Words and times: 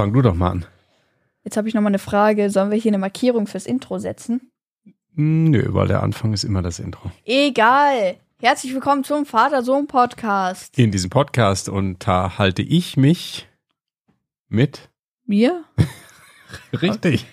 Fang 0.00 0.14
du 0.14 0.22
doch 0.22 0.34
mal 0.34 0.52
an. 0.52 0.64
Jetzt 1.44 1.58
habe 1.58 1.68
ich 1.68 1.74
noch 1.74 1.82
mal 1.82 1.88
eine 1.88 1.98
Frage. 1.98 2.48
Sollen 2.48 2.70
wir 2.70 2.78
hier 2.78 2.88
eine 2.88 2.96
Markierung 2.96 3.46
fürs 3.46 3.66
Intro 3.66 3.98
setzen? 3.98 4.50
Nö, 5.12 5.74
weil 5.74 5.88
der 5.88 6.02
Anfang 6.02 6.32
ist 6.32 6.42
immer 6.42 6.62
das 6.62 6.78
Intro. 6.78 7.10
Egal. 7.26 8.16
Herzlich 8.40 8.72
willkommen 8.72 9.04
zum 9.04 9.26
Vater-Sohn-Podcast. 9.26 10.78
In 10.78 10.90
diesem 10.90 11.10
Podcast 11.10 11.68
unterhalte 11.68 12.62
ich 12.62 12.96
mich 12.96 13.46
mit. 14.48 14.88
Mir? 15.26 15.64
Richtig. 16.80 17.26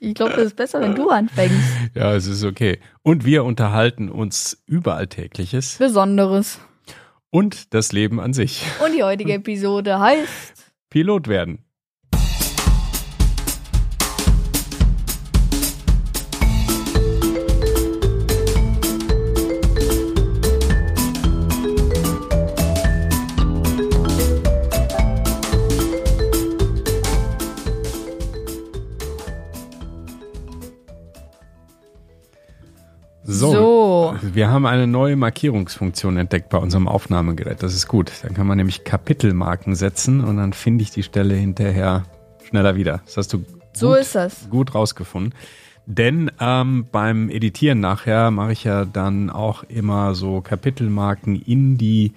Ich 0.00 0.14
glaube, 0.14 0.36
das 0.36 0.46
ist 0.46 0.56
besser, 0.56 0.80
wenn 0.80 0.94
du 0.94 1.10
anfängst. 1.10 1.68
Ja, 1.94 2.14
es 2.14 2.26
ist 2.26 2.44
okay. 2.44 2.80
Und 3.02 3.26
wir 3.26 3.44
unterhalten 3.44 4.08
uns 4.08 4.62
über 4.64 4.94
Alltägliches 4.94 5.76
Besonderes. 5.76 6.60
und 7.28 7.74
das 7.74 7.92
Leben 7.92 8.20
an 8.20 8.32
sich. 8.32 8.64
Und 8.82 8.94
die 8.96 9.02
heutige 9.02 9.34
Episode 9.34 9.98
heißt 9.98 10.57
Pilot 10.90 11.28
werden. 11.28 11.67
Wir 34.38 34.50
haben 34.50 34.66
eine 34.66 34.86
neue 34.86 35.16
Markierungsfunktion 35.16 36.16
entdeckt 36.16 36.48
bei 36.48 36.58
unserem 36.58 36.86
Aufnahmegerät. 36.86 37.60
Das 37.60 37.74
ist 37.74 37.88
gut. 37.88 38.12
Dann 38.22 38.34
kann 38.34 38.46
man 38.46 38.56
nämlich 38.56 38.84
Kapitelmarken 38.84 39.74
setzen 39.74 40.22
und 40.22 40.36
dann 40.36 40.52
finde 40.52 40.84
ich 40.84 40.92
die 40.92 41.02
Stelle 41.02 41.34
hinterher 41.34 42.04
schneller 42.48 42.76
wieder. 42.76 43.00
Das 43.04 43.16
hast 43.16 43.32
du 43.32 43.44
So 43.72 43.88
gut, 43.88 43.98
ist 43.98 44.14
das. 44.14 44.48
gut 44.48 44.76
rausgefunden. 44.76 45.34
Denn 45.86 46.30
ähm, 46.38 46.86
beim 46.92 47.30
Editieren 47.30 47.80
nachher 47.80 48.30
mache 48.30 48.52
ich 48.52 48.62
ja 48.62 48.84
dann 48.84 49.28
auch 49.28 49.64
immer 49.64 50.14
so 50.14 50.40
Kapitelmarken 50.40 51.42
in 51.42 51.76
die, 51.76 52.12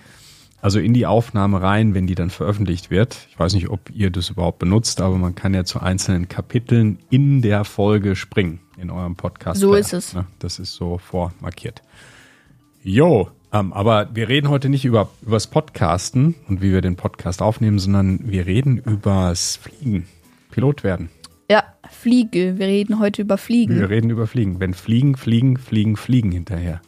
also 0.62 0.78
in 0.78 0.94
die 0.94 1.08
Aufnahme 1.08 1.64
rein, 1.64 1.96
wenn 1.96 2.06
die 2.06 2.14
dann 2.14 2.30
veröffentlicht 2.30 2.92
wird. 2.92 3.18
Ich 3.32 3.40
weiß 3.40 3.56
nicht, 3.56 3.70
ob 3.70 3.90
ihr 3.90 4.12
das 4.12 4.30
überhaupt 4.30 4.60
benutzt, 4.60 5.02
aber 5.02 5.18
man 5.18 5.34
kann 5.34 5.56
ja 5.56 5.64
zu 5.64 5.80
einzelnen 5.80 6.30
Kapiteln 6.30 7.00
in 7.10 7.42
der 7.42 7.64
Folge 7.64 8.16
springen 8.16 8.60
in 8.78 8.92
eurem 8.92 9.16
Podcast. 9.16 9.60
So 9.60 9.74
ist 9.74 9.92
es. 9.92 10.14
Ne? 10.14 10.28
Das 10.38 10.60
ist 10.60 10.76
so 10.76 11.00
vormarkiert. 11.00 11.82
Jo, 12.84 13.30
ähm, 13.54 13.74
aber 13.74 14.10
wir 14.14 14.28
reden 14.28 14.50
heute 14.50 14.70
nicht 14.70 14.86
über 14.86 15.10
übers 15.22 15.48
Podcasten 15.48 16.36
und 16.48 16.62
wie 16.62 16.72
wir 16.72 16.82
den 16.82 16.96
Podcast 16.96 17.42
aufnehmen, 17.42 17.80
sondern 17.80 18.20
wir 18.32 18.46
reden 18.46 18.78
übers 18.78 19.58
Fliegen, 19.58 20.08
Pilot 20.52 20.84
werden. 20.84 21.10
Ja, 21.50 21.64
Fliege. 21.90 22.58
Wir 22.58 22.68
reden 22.68 23.00
heute 23.00 23.22
über 23.22 23.38
Fliegen. 23.38 23.78
Wir 23.78 23.90
reden 23.90 24.10
über 24.10 24.26
Fliegen. 24.26 24.60
Wenn 24.60 24.74
Fliegen, 24.74 25.16
Fliegen, 25.18 25.58
Fliegen, 25.58 25.98
Fliegen 25.98 26.32
hinterher. 26.32 26.82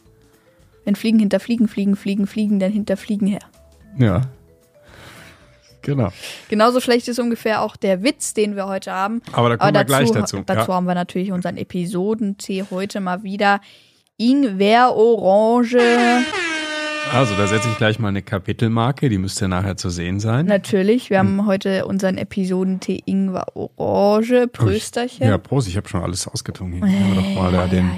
Wenn 0.84 0.96
Fliegen 0.96 1.18
hinter 1.18 1.38
Fliegen, 1.38 1.68
Fliegen, 1.68 1.96
Fliegen, 1.96 2.26
Fliegen, 2.26 2.58
dann 2.58 2.72
hinter 2.72 2.96
Fliegen 2.96 3.26
her. 3.26 3.40
Ja. 3.98 4.22
Genau. 5.82 6.08
Genauso 6.48 6.80
schlecht 6.80 7.08
ist 7.08 7.18
ungefähr 7.18 7.60
auch 7.60 7.76
der 7.76 8.02
Witz, 8.02 8.32
den 8.32 8.56
wir 8.56 8.66
heute 8.66 8.90
haben. 8.90 9.20
Aber 9.32 9.50
da 9.50 9.56
kommen 9.58 9.74
wir 9.74 9.84
gleich 9.84 10.10
dazu. 10.10 10.42
Dazu 10.44 10.70
Ja. 10.70 10.74
haben 10.76 10.86
wir 10.86 10.94
natürlich 10.94 11.30
unseren 11.30 11.58
Episodentee 11.58 12.64
heute 12.70 13.00
mal 13.00 13.22
wieder. 13.22 13.60
Ingwer, 14.16 14.94
Orange. 14.94 15.76
Also, 17.12 17.34
da 17.34 17.48
setze 17.48 17.68
ich 17.68 17.76
gleich 17.76 17.98
mal 17.98 18.08
eine 18.08 18.22
Kapitelmarke, 18.22 19.08
die 19.08 19.18
müsste 19.18 19.48
nachher 19.48 19.76
zu 19.76 19.90
sehen 19.90 20.20
sein. 20.20 20.46
Natürlich, 20.46 21.10
wir 21.10 21.18
Hm. 21.18 21.38
haben 21.38 21.46
heute 21.46 21.84
unseren 21.86 22.16
Episodentee 22.16 23.02
Ingwer, 23.06 23.46
Orange. 23.56 24.46
Prösterchen. 24.46 25.26
Ja, 25.26 25.36
Prost, 25.38 25.66
ich 25.66 25.76
habe 25.76 25.88
schon 25.88 26.02
alles 26.02 26.28
ausgetrunken. 26.28 26.86
Hier 26.86 26.98
nehmen 27.00 27.14
wir 27.16 27.22
doch 27.22 27.42
mal 27.42 27.52
da 27.52 27.66
den, 27.66 27.90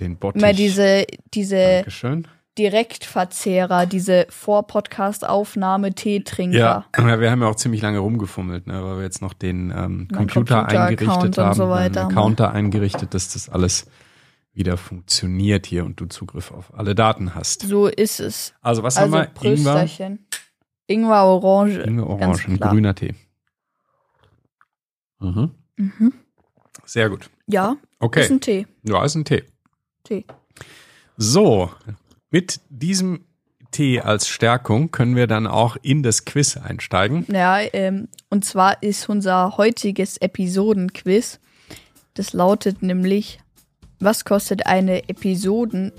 den 0.00 0.16
Bottich. 0.16 0.42
Immer 0.42 0.54
diese, 0.54 1.04
diese 1.34 1.56
Dankeschön. 1.56 2.26
Direktverzehrer, 2.56 3.84
diese 3.86 4.26
Vor-Podcast-Aufnahme 4.30 5.94
Teetrinker. 5.94 6.86
Ja, 6.96 7.20
wir 7.20 7.30
haben 7.30 7.42
ja 7.42 7.48
auch 7.48 7.56
ziemlich 7.56 7.82
lange 7.82 7.98
rumgefummelt, 7.98 8.66
ne, 8.66 8.82
weil 8.82 8.96
wir 8.96 9.04
jetzt 9.04 9.20
noch 9.22 9.34
den 9.34 9.70
ähm, 9.70 10.08
Computer 10.12 10.64
Computer-Account 10.64 10.74
eingerichtet 10.74 11.38
und 11.38 11.44
haben, 11.44 11.54
so 11.54 11.72
einen 11.72 11.92
ne? 11.92 12.08
Counter 12.12 12.52
eingerichtet, 12.52 13.12
dass 13.14 13.34
das 13.34 13.48
alles 13.50 13.86
wieder 14.58 14.76
funktioniert 14.76 15.64
hier 15.66 15.84
und 15.84 15.98
du 16.00 16.06
Zugriff 16.06 16.50
auf 16.50 16.74
alle 16.74 16.94
Daten 16.94 17.34
hast. 17.34 17.62
So 17.62 17.86
ist 17.86 18.20
es. 18.20 18.52
Also, 18.60 18.82
was 18.82 18.96
Also 18.98 19.16
haben 19.16 19.30
wir? 19.42 19.50
Ingwer. 19.50 19.88
Ingwer, 20.86 21.24
Orange. 21.24 21.78
Ingwer 21.78 22.06
Orange, 22.06 22.48
ein 22.48 22.58
grüner 22.58 22.94
Tee. 22.94 23.14
Mhm. 25.20 25.50
Mhm. 25.76 26.12
Sehr 26.84 27.08
gut. 27.10 27.30
Ja, 27.46 27.76
Okay. 28.00 28.22
ist 28.22 28.30
ein 28.30 28.40
Tee. 28.40 28.66
Ja, 28.82 29.04
ist 29.04 29.14
ein 29.14 29.24
Tee. 29.24 29.44
Tee. 30.04 30.24
So, 31.16 31.70
mit 32.30 32.60
diesem 32.68 33.24
Tee 33.70 34.00
als 34.00 34.28
Stärkung 34.28 34.90
können 34.90 35.16
wir 35.16 35.26
dann 35.26 35.46
auch 35.46 35.76
in 35.82 36.02
das 36.02 36.24
Quiz 36.24 36.56
einsteigen. 36.56 37.26
Ja, 37.30 37.60
ähm, 37.72 38.08
und 38.30 38.44
zwar 38.44 38.82
ist 38.82 39.08
unser 39.08 39.56
heutiges 39.56 40.16
Episodenquiz. 40.18 41.40
Das 42.14 42.32
lautet 42.32 42.82
nämlich, 42.82 43.40
was 44.00 44.24
kostet 44.24 44.66
eine 44.66 45.08
Episoden, 45.08 45.92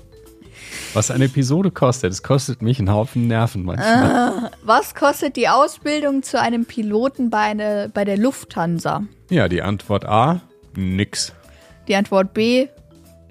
Was 0.94 1.10
eine 1.10 1.24
Episode 1.24 1.70
kostet, 1.70 2.10
das 2.10 2.22
kostet 2.22 2.62
mich 2.62 2.78
einen 2.78 2.90
Haufen 2.90 3.26
Nerven 3.28 3.64
manchmal. 3.64 4.50
was 4.62 4.94
kostet 4.94 5.36
die 5.36 5.48
Ausbildung 5.48 6.22
zu 6.22 6.40
einem 6.40 6.64
Piloten 6.64 7.30
bei, 7.30 7.40
eine, 7.40 7.90
bei 7.92 8.04
der 8.04 8.18
Lufthansa? 8.18 9.04
Ja, 9.30 9.48
die 9.48 9.62
Antwort 9.62 10.04
A, 10.04 10.42
nix. 10.76 11.32
Die 11.88 11.94
Antwort 11.94 12.34
B, 12.34 12.68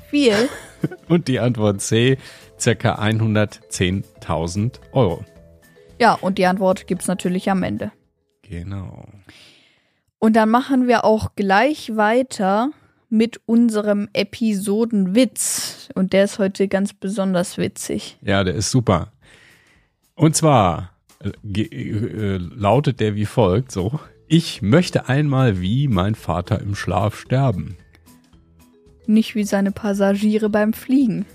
viel. 0.09 0.49
Und 1.07 1.27
die 1.27 1.39
Antwort 1.39 1.81
C, 1.81 2.17
circa 2.59 2.95
110.000 2.99 4.79
Euro. 4.93 5.23
Ja, 5.99 6.13
und 6.13 6.37
die 6.37 6.45
Antwort 6.45 6.87
gibt's 6.87 7.07
natürlich 7.07 7.49
am 7.49 7.61
Ende. 7.63 7.91
Genau. 8.43 9.05
Und 10.17 10.37
dann 10.37 10.49
machen 10.49 10.87
wir 10.87 11.03
auch 11.03 11.35
gleich 11.35 11.97
weiter 11.97 12.71
mit 13.09 13.41
unserem 13.45 14.09
Episodenwitz. 14.13 15.89
Und 15.95 16.13
der 16.13 16.25
ist 16.25 16.39
heute 16.39 16.67
ganz 16.67 16.93
besonders 16.93 17.57
witzig. 17.57 18.17
Ja, 18.21 18.43
der 18.43 18.55
ist 18.55 18.71
super. 18.71 19.11
Und 20.15 20.35
zwar 20.35 20.91
äh, 21.21 21.61
äh, 21.61 22.37
lautet 22.37 22.99
der 22.99 23.15
wie 23.15 23.25
folgt 23.25 23.71
so. 23.71 23.99
Ich 24.27 24.61
möchte 24.61 25.09
einmal 25.09 25.59
wie 25.59 25.87
mein 25.87 26.15
Vater 26.15 26.61
im 26.61 26.75
Schlaf 26.75 27.19
sterben. 27.19 27.77
Nicht 29.07 29.33
wie 29.33 29.43
seine 29.43 29.71
Passagiere 29.71 30.49
beim 30.49 30.73
Fliegen. 30.73 31.25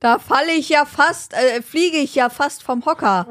Da 0.00 0.20
falle 0.20 0.52
ich 0.52 0.68
ja 0.68 0.84
fast, 0.84 1.34
äh, 1.34 1.60
fliege 1.60 1.96
ich 1.96 2.14
ja 2.14 2.30
fast 2.30 2.62
vom 2.62 2.86
Hocker. 2.86 3.26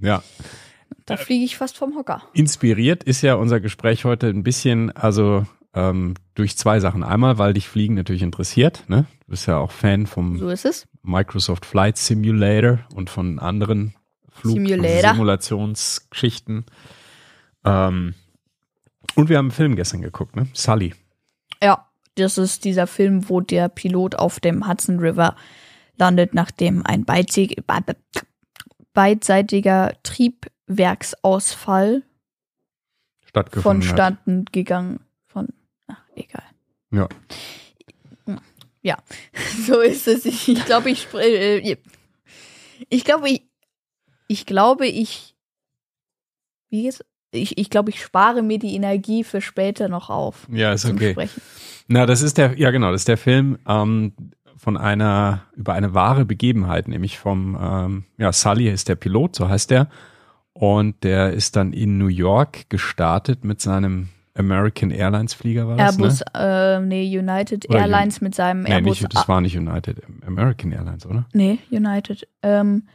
Ja. 0.00 0.22
Da 1.06 1.16
fliege 1.16 1.44
ich 1.44 1.56
fast 1.56 1.78
vom 1.78 1.96
Hocker. 1.96 2.22
Inspiriert 2.32 3.04
ist 3.04 3.22
ja 3.22 3.34
unser 3.34 3.60
Gespräch 3.60 4.04
heute 4.04 4.26
ein 4.26 4.42
bisschen, 4.42 4.90
also 4.90 5.46
ähm, 5.72 6.14
durch 6.34 6.56
zwei 6.56 6.80
Sachen. 6.80 7.04
Einmal, 7.04 7.38
weil 7.38 7.54
dich 7.54 7.68
Fliegen 7.68 7.94
natürlich 7.94 8.22
interessiert. 8.22 8.82
Ne? 8.88 9.06
Du 9.20 9.30
bist 9.30 9.46
ja 9.46 9.58
auch 9.58 9.70
Fan 9.70 10.06
vom 10.06 10.36
So. 10.38 10.52
Microsoft 11.02 11.64
Flight 11.64 11.96
Simulator 11.96 12.80
und 12.94 13.08
von 13.08 13.38
anderen. 13.38 13.94
Flugsimulationsgeschichten. 14.30 16.66
Ähm, 17.64 18.14
und 19.14 19.28
wir 19.28 19.38
haben 19.38 19.46
einen 19.46 19.52
Film 19.52 19.76
gestern 19.76 20.02
geguckt, 20.02 20.36
ne? 20.36 20.48
Sully. 20.52 20.94
Ja, 21.62 21.88
das 22.16 22.36
ist 22.36 22.64
dieser 22.64 22.86
Film, 22.86 23.30
wo 23.30 23.40
der 23.40 23.68
Pilot 23.68 24.16
auf 24.16 24.40
dem 24.40 24.68
Hudson 24.68 24.98
River 24.98 25.36
landet, 25.96 26.34
nachdem 26.34 26.84
ein 26.84 27.06
beidseitig- 27.06 27.62
beidseitiger 28.92 29.94
Triebwerksausfall 30.66 32.02
stattgefunden 33.24 33.82
hat. 33.82 33.88
vonstatten 33.88 34.44
gegangen. 34.52 35.00
Von, 35.26 35.48
ach, 35.88 36.02
egal. 36.14 36.44
Ja. 36.90 37.08
Ja, 38.82 38.98
so 39.66 39.80
ist 39.80 40.06
es. 40.06 40.24
Ich 40.26 40.64
glaube, 40.64 40.90
ich 40.90 41.08
äh, 41.14 41.76
ich 42.88 43.04
glaube, 43.04 43.28
ich 43.28 43.42
ich 44.28 44.46
glaube, 44.46 44.86
ich 44.86 45.34
wie 46.70 46.82
geht's? 46.82 47.04
Ich, 47.32 47.58
ich 47.58 47.68
glaube, 47.70 47.90
ich 47.90 48.00
spare 48.00 48.42
mir 48.42 48.58
die 48.58 48.74
Energie 48.74 49.24
für 49.24 49.40
später 49.40 49.88
noch 49.88 50.08
auf 50.08 50.46
Ja, 50.50 50.72
ist 50.72 50.84
okay. 50.84 51.12
Sprechen. 51.12 51.42
Na, 51.88 52.06
das 52.06 52.22
ist 52.22 52.38
der, 52.38 52.58
ja 52.58 52.70
genau, 52.70 52.92
das 52.92 53.02
ist 53.02 53.08
der 53.08 53.18
Film 53.18 53.58
ähm, 53.68 54.12
von 54.56 54.76
einer, 54.76 55.42
über 55.54 55.74
eine 55.74 55.92
wahre 55.92 56.24
Begebenheit, 56.24 56.88
nämlich 56.88 57.18
vom, 57.18 57.58
ähm, 57.60 58.04
ja, 58.16 58.32
Sully 58.32 58.68
ist 58.68 58.88
der 58.88 58.94
Pilot, 58.94 59.36
so 59.36 59.48
heißt 59.48 59.70
der. 59.70 59.88
Und 60.58 61.04
der 61.04 61.32
ist 61.32 61.54
dann 61.56 61.72
in 61.72 61.98
New 61.98 62.06
York 62.06 62.70
gestartet 62.70 63.44
mit 63.44 63.60
seinem 63.60 64.08
American 64.34 64.90
Airlines 64.90 65.34
Flieger 65.34 65.66
war 65.68 65.76
das, 65.76 65.96
Airbus, 65.96 66.20
ne? 66.20 66.26
äh, 66.34 66.80
nee, 66.80 67.18
United 67.18 67.68
Oder 67.68 67.80
Airlines 67.80 68.20
mit 68.20 68.34
seinem 68.34 68.62
Nee, 68.62 68.70
Airbus. 68.72 69.00
nicht, 69.00 69.14
das 69.14 69.28
war 69.28 69.40
nicht 69.40 69.56
United, 69.56 70.02
American 70.26 70.72
Airlines, 70.72 71.06
oder? 71.06 71.26
nee, 71.32 71.58
United. 71.70 72.26
Ähm, 72.42 72.86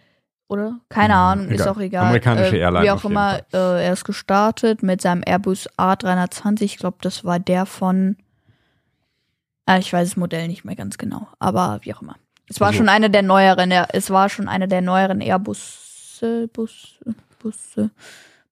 oder? 0.48 0.80
Keine 0.90 1.14
Hm, 1.14 1.20
Ahnung, 1.20 1.48
ist 1.50 1.62
egal. 1.62 1.68
auch 1.70 1.80
egal. 1.80 2.06
Amerikanische 2.06 2.58
äh, 2.58 2.62
Airline 2.62 2.86
Wie 2.86 2.92
auch 2.92 3.06
immer, 3.06 3.40
äh, 3.54 3.86
er 3.86 3.94
ist 3.94 4.06
gestartet 4.06 4.84
mit 4.84 5.02
seinem 5.02 5.24
Airbus 5.26 5.68
A320. 5.78 6.62
Ich 6.64 6.78
glaube, 6.78 6.98
das 7.02 7.24
war 7.26 7.40
der 7.40 7.66
von. 7.66 8.18
Ah, 9.66 9.78
ich 9.78 9.94
weiß 9.94 10.10
das 10.10 10.18
Modell 10.18 10.48
nicht 10.48 10.66
mehr 10.66 10.76
ganz 10.76 10.98
genau, 10.98 11.28
aber 11.40 11.80
wie 11.84 11.94
auch 11.94 12.02
immer. 12.02 12.16
Es 12.50 12.60
war 12.60 12.68
Also- 12.70 12.80
schon 12.80 12.90
eine 12.90 13.10
der 13.10 13.22
neueren, 13.22 13.72
ja, 13.72 13.88
es 13.94 14.10
war 14.10 14.28
schon 14.30 14.48
eine 14.48 14.68
der 14.68 14.82
neueren 14.82 15.22
Airbusse, 15.22 16.50
Busse, 16.52 17.00
Busse, 17.42 17.92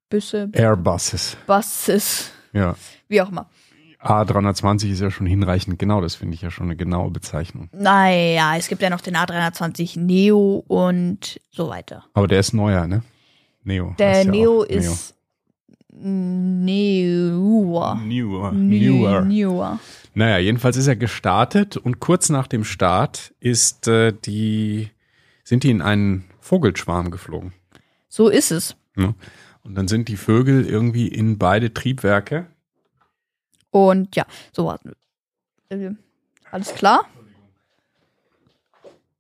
Busse, 0.10 0.50
Airbuses. 0.54 1.38
Buses, 1.46 2.32
Ja. 2.54 2.76
wie 3.08 3.22
auch 3.22 3.30
immer. 3.30 3.50
A320 4.02 4.92
ist 4.92 5.02
ja 5.02 5.12
schon 5.12 5.28
hinreichend 5.28 5.78
genau, 5.78 6.00
das 6.00 6.16
finde 6.16 6.34
ich 6.34 6.42
ja 6.42 6.50
schon 6.52 6.68
eine 6.68 6.78
genaue 6.78 7.12
Bezeichnung. 7.12 7.68
Naja, 7.74 8.56
es 8.56 8.70
gibt 8.70 8.82
ja 8.82 8.90
noch 8.90 9.02
den 9.02 9.18
A320 9.18 10.00
Neo 10.00 10.64
und 10.68 11.40
so 11.52 11.68
weiter. 11.70 12.06
Aber 12.14 12.28
der 12.28 12.40
ist 12.40 12.54
neuer, 12.54 12.88
ne? 12.88 13.04
Neo. 13.64 13.94
Der 14.00 14.24
ja 14.24 14.32
Neo 14.32 14.64
ist 14.64 15.16
Newer. 15.92 17.96
Newer. 17.96 17.98
Newer. 18.06 18.52
Newer. 18.54 19.22
Newer. 19.22 19.80
Naja, 20.14 20.38
jedenfalls 20.38 20.78
ist 20.78 20.88
er 20.88 20.96
gestartet 20.96 21.76
und 21.76 22.00
kurz 22.00 22.30
nach 22.30 22.48
dem 22.48 22.64
Start 22.64 23.34
ist 23.42 23.88
äh, 23.88 24.14
die, 24.26 24.90
sind 25.44 25.64
die 25.64 25.72
in 25.72 25.82
einen 25.82 26.24
Vogelschwarm 26.40 27.12
geflogen. 27.12 27.54
So 28.08 28.30
ist 28.30 28.52
es. 28.52 28.76
Ne? 29.00 29.16
Und 29.64 29.76
dann 29.76 29.88
sind 29.88 30.08
die 30.08 30.18
Vögel 30.18 30.66
irgendwie 30.66 31.08
in 31.08 31.38
beide 31.38 31.74
Triebwerke. 31.74 32.48
Und 33.72 34.16
ja, 34.16 34.26
so. 34.52 34.76
Äh, 35.70 35.92
Alles 36.52 36.74
klar? 36.74 37.02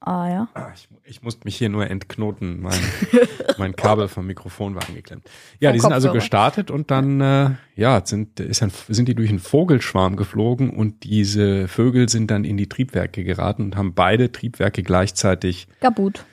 Ah 0.01 0.29
ja. 0.29 0.47
Ah, 0.53 0.71
Ich, 0.73 0.87
ich 1.03 1.21
musste 1.23 1.41
mich 1.43 1.57
hier 1.57 1.67
nur 1.69 1.89
entknoten. 1.89 2.61
Mein, 2.61 2.79
mein 3.57 3.75
Kabel 3.75 4.07
vom 4.07 4.25
Mikrofon 4.27 4.73
war 4.73 4.87
angeklemmt. 4.87 5.29
Ja, 5.59 5.69
Vom 5.69 5.73
die 5.75 5.79
sind 5.81 5.91
also 5.91 6.07
Kopfhörer. 6.07 6.21
gestartet 6.21 6.71
und 6.71 6.89
dann 6.89 7.19
äh, 7.19 7.49
ja, 7.75 8.01
sind, 8.05 8.39
ist 8.39 8.63
ein, 8.63 8.71
sind 8.87 9.09
die 9.09 9.13
durch 9.15 9.29
einen 9.29 9.39
Vogelschwarm 9.39 10.15
geflogen 10.15 10.69
und 10.69 11.03
diese 11.03 11.67
Vögel 11.67 12.07
sind 12.07 12.31
dann 12.31 12.45
in 12.45 12.55
die 12.55 12.69
Triebwerke 12.69 13.25
geraten 13.25 13.63
und 13.65 13.75
haben 13.75 13.93
beide 13.93 14.31
Triebwerke 14.31 14.83
gleichzeitig 14.83 15.67
Kaputt. 15.81 16.23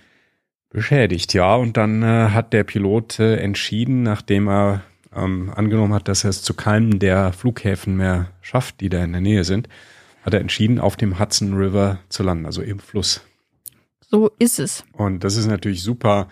Beschädigt. 0.76 1.32
Ja, 1.32 1.56
und 1.56 1.78
dann 1.78 2.02
äh, 2.02 2.28
hat 2.32 2.52
der 2.52 2.62
Pilot 2.62 3.18
äh, 3.18 3.36
entschieden, 3.36 4.02
nachdem 4.02 4.46
er 4.46 4.82
ähm, 5.14 5.50
angenommen 5.56 5.94
hat, 5.94 6.06
dass 6.06 6.22
er 6.22 6.28
es 6.28 6.42
zu 6.42 6.52
keinem 6.52 6.98
der 6.98 7.32
Flughäfen 7.32 7.96
mehr 7.96 8.30
schafft, 8.42 8.82
die 8.82 8.90
da 8.90 9.02
in 9.02 9.12
der 9.12 9.22
Nähe 9.22 9.44
sind, 9.44 9.70
hat 10.22 10.34
er 10.34 10.40
entschieden, 10.40 10.78
auf 10.78 10.96
dem 10.96 11.18
Hudson 11.18 11.54
River 11.54 11.98
zu 12.10 12.22
landen, 12.22 12.44
also 12.44 12.60
im 12.60 12.78
Fluss. 12.78 13.22
So 14.02 14.30
ist 14.38 14.58
es. 14.58 14.84
Und 14.92 15.24
das 15.24 15.38
ist 15.38 15.46
natürlich 15.46 15.82
super, 15.82 16.28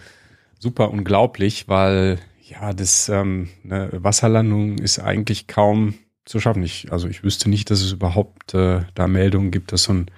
super 0.58 0.90
unglaublich, 0.90 1.66
weil 1.66 2.18
ja, 2.42 2.74
das 2.74 3.08
ähm, 3.08 3.48
eine 3.64 3.88
Wasserlandung 3.92 4.76
ist 4.76 4.98
eigentlich 4.98 5.46
kaum 5.46 5.94
zu 6.26 6.38
schaffen. 6.38 6.62
Ich, 6.62 6.92
also 6.92 7.08
ich 7.08 7.24
wüsste 7.24 7.48
nicht, 7.48 7.70
dass 7.70 7.80
es 7.80 7.92
überhaupt 7.92 8.52
äh, 8.52 8.82
da 8.94 9.08
Meldungen 9.08 9.50
gibt, 9.50 9.72
dass 9.72 9.84
so 9.84 9.94
ein 9.94 10.10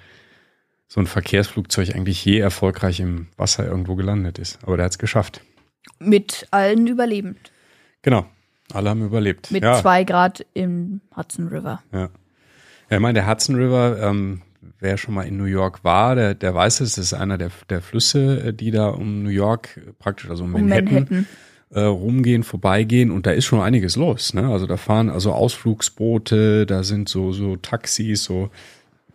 so 0.87 1.01
ein 1.01 1.07
Verkehrsflugzeug 1.07 1.93
eigentlich 1.95 2.23
je 2.23 2.39
erfolgreich 2.39 2.99
im 2.99 3.27
Wasser 3.35 3.65
irgendwo 3.65 3.95
gelandet 3.95 4.39
ist. 4.39 4.59
Aber 4.63 4.77
der 4.77 4.85
hat 4.85 4.93
es 4.93 4.99
geschafft. 4.99 5.41
Mit 5.99 6.47
allen 6.51 6.87
überlebend. 6.87 7.51
Genau. 8.01 8.25
Alle 8.73 8.89
haben 8.89 9.03
überlebt. 9.03 9.51
Mit 9.51 9.63
ja, 9.63 9.81
zwei 9.81 10.03
Grad 10.03 10.45
im 10.53 11.01
Hudson 11.15 11.47
River. 11.47 11.81
Ja. 11.91 12.09
ja, 12.89 12.97
ich 12.97 12.99
meine, 12.99 13.19
der 13.19 13.27
Hudson 13.27 13.55
River, 13.55 13.97
ähm, 14.01 14.41
wer 14.79 14.97
schon 14.97 15.13
mal 15.13 15.23
in 15.23 15.37
New 15.37 15.45
York 15.45 15.83
war, 15.83 16.15
der, 16.15 16.35
der 16.35 16.53
weiß 16.53 16.81
es, 16.81 16.95
das 16.95 17.05
ist 17.05 17.13
einer 17.13 17.37
der, 17.37 17.51
der 17.69 17.81
Flüsse, 17.81 18.47
äh, 18.47 18.53
die 18.53 18.71
da 18.71 18.89
um 18.89 19.23
New 19.23 19.29
York 19.29 19.77
äh, 19.77 19.93
praktisch, 19.93 20.29
also 20.29 20.43
um 20.43 20.53
Um 20.53 20.61
Manhattan, 20.61 20.93
Manhattan. 20.93 21.27
Äh, 21.69 21.81
rumgehen, 21.81 22.43
vorbeigehen 22.43 23.11
und 23.11 23.25
da 23.25 23.31
ist 23.31 23.43
schon 23.43 23.59
einiges 23.59 23.97
los. 23.97 24.33
Ne? 24.33 24.47
Also 24.47 24.67
da 24.67 24.77
fahren 24.77 25.09
also 25.09 25.33
Ausflugsboote, 25.33 26.65
da 26.65 26.83
sind 26.83 27.09
so, 27.09 27.33
so 27.33 27.57
Taxis, 27.57 28.23
so 28.23 28.51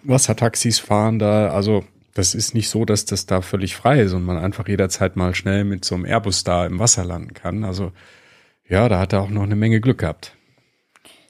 Wassertaxis 0.05 0.79
fahren 0.79 1.19
da. 1.19 1.49
Also 1.51 1.85
das 2.15 2.35
ist 2.35 2.55
nicht 2.55 2.69
so, 2.69 2.85
dass 2.85 3.05
das 3.05 3.27
da 3.27 3.41
völlig 3.41 3.75
frei 3.77 4.01
ist 4.03 4.13
und 4.13 4.25
man 4.25 4.37
einfach 4.39 4.69
jederzeit 4.69 5.17
mal 5.17 5.35
schnell 5.35 5.65
mit 5.65 5.85
so 5.85 5.95
einem 5.95 6.05
Airbus 6.05 6.45
da 6.45 6.67
im 6.67 6.79
Wasser 6.79 7.05
landen 7.05 7.35
kann. 7.35 7.65
Also 7.65 7.93
ja, 8.69 8.89
da 8.89 8.99
hat 8.99 9.13
er 9.13 9.23
auch 9.23 9.31
noch 9.31 9.43
eine 9.43 9.57
Menge 9.57 9.81
Glück 9.81 9.99
gehabt. 9.99 10.35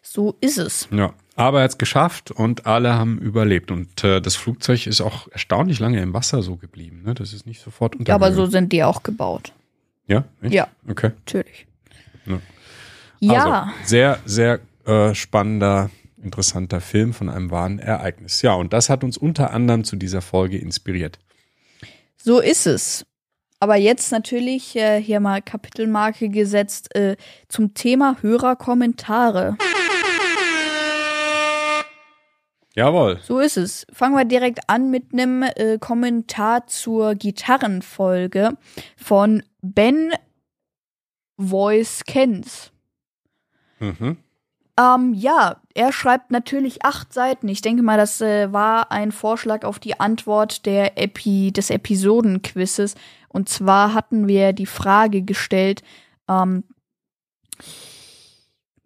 So 0.03 0.37
ist 0.41 0.59
es. 0.59 0.89
Ja, 0.91 1.15
aber 1.37 1.59
er 1.61 1.65
hat 1.65 1.71
es 1.73 1.79
geschafft 1.79 2.31
und 2.31 2.67
alle 2.67 2.95
haben 2.95 3.19
überlebt. 3.19 3.71
Und 3.71 4.05
äh, 4.05 4.21
das 4.21 4.37
Flugzeug 4.37 4.87
ist 4.87 5.01
auch 5.01 5.29
erstaunlich 5.29 5.79
lange 5.81 6.01
im 6.03 6.13
Wasser 6.13 6.43
so 6.43 6.57
geblieben. 6.57 7.03
Ne? 7.05 7.15
Das 7.15 7.33
ist 7.33 7.47
nicht 7.47 7.63
sofort 7.63 7.95
Ja, 8.07 8.15
aber 8.15 8.27
so 8.33 8.43
untergegangen. 8.43 8.51
sind 8.51 8.73
die 8.73 8.85
auch 8.85 9.03
gebaut. 9.03 9.53
Ja? 10.07 10.25
Echt? 10.43 10.53
Ja. 10.53 10.69
Okay. 10.89 11.13
Natürlich. 11.25 11.67
Ja. 12.27 12.39
Ja, 13.21 13.63
Also, 13.63 13.73
sehr, 13.85 14.19
sehr 14.27 14.61
äh, 14.85 15.15
spannender, 15.15 15.91
interessanter 16.23 16.81
Film 16.81 17.13
von 17.13 17.29
einem 17.29 17.51
wahren 17.51 17.79
Ereignis. 17.79 18.43
Ja, 18.43 18.55
und 18.55 18.73
das 18.73 18.89
hat 18.89 19.05
uns 19.05 19.17
unter 19.17 19.53
anderem 19.53 19.85
zu 19.85 19.97
dieser 19.97 20.23
Folge 20.23 20.59
inspiriert. 20.59 21.19
so 22.17 22.41
ist 22.41 22.67
es. 22.67 23.05
Aber 23.61 23.77
jetzt 23.77 24.11
natürlich 24.11 24.75
äh, 24.75 25.01
hier 25.01 25.21
mal 25.21 25.41
Kapitelmarke 25.41 26.29
gesetzt 26.29 26.93
äh, 26.97 27.17
zum 27.47 27.75
Thema 27.75 28.17
Hörerkommentare. 28.21 29.57
Jawohl. 32.75 33.21
So 33.23 33.39
ist 33.39 33.57
es. 33.57 33.87
Fangen 33.93 34.17
wir 34.17 34.25
direkt 34.25 34.69
an 34.69 34.91
mit 34.91 35.13
einem 35.13 35.43
äh, 35.43 35.79
Kommentar 35.79 36.67
zur 36.67 37.15
Gitarrenfolge 37.15 38.57
von 38.97 39.43
Ben 39.61 40.11
Voice 41.37 42.03
Kens. 42.05 42.73
Mhm. 43.79 44.17
Ähm, 44.79 45.13
ja, 45.15 45.61
er 45.75 45.93
schreibt 45.93 46.31
natürlich 46.31 46.85
acht 46.85 47.13
Seiten. 47.13 47.49
Ich 47.49 47.61
denke 47.61 47.83
mal, 47.83 47.99
das 47.99 48.21
äh, 48.21 48.53
war 48.53 48.91
ein 48.91 49.13
Vorschlag 49.13 49.65
auf 49.65 49.79
die 49.79 50.01
Antwort 50.01 50.65
der 50.65 50.99
Epi 50.99 51.53
des 51.53 51.71
Episodenquizzes. 51.71 52.95
Und 53.29 53.49
zwar 53.49 53.95
hatten 53.95 54.29
wir 54.29 54.53
die 54.53 54.67
Frage 54.67 55.23
gestellt, 55.23 55.83
ähm, 56.29 56.65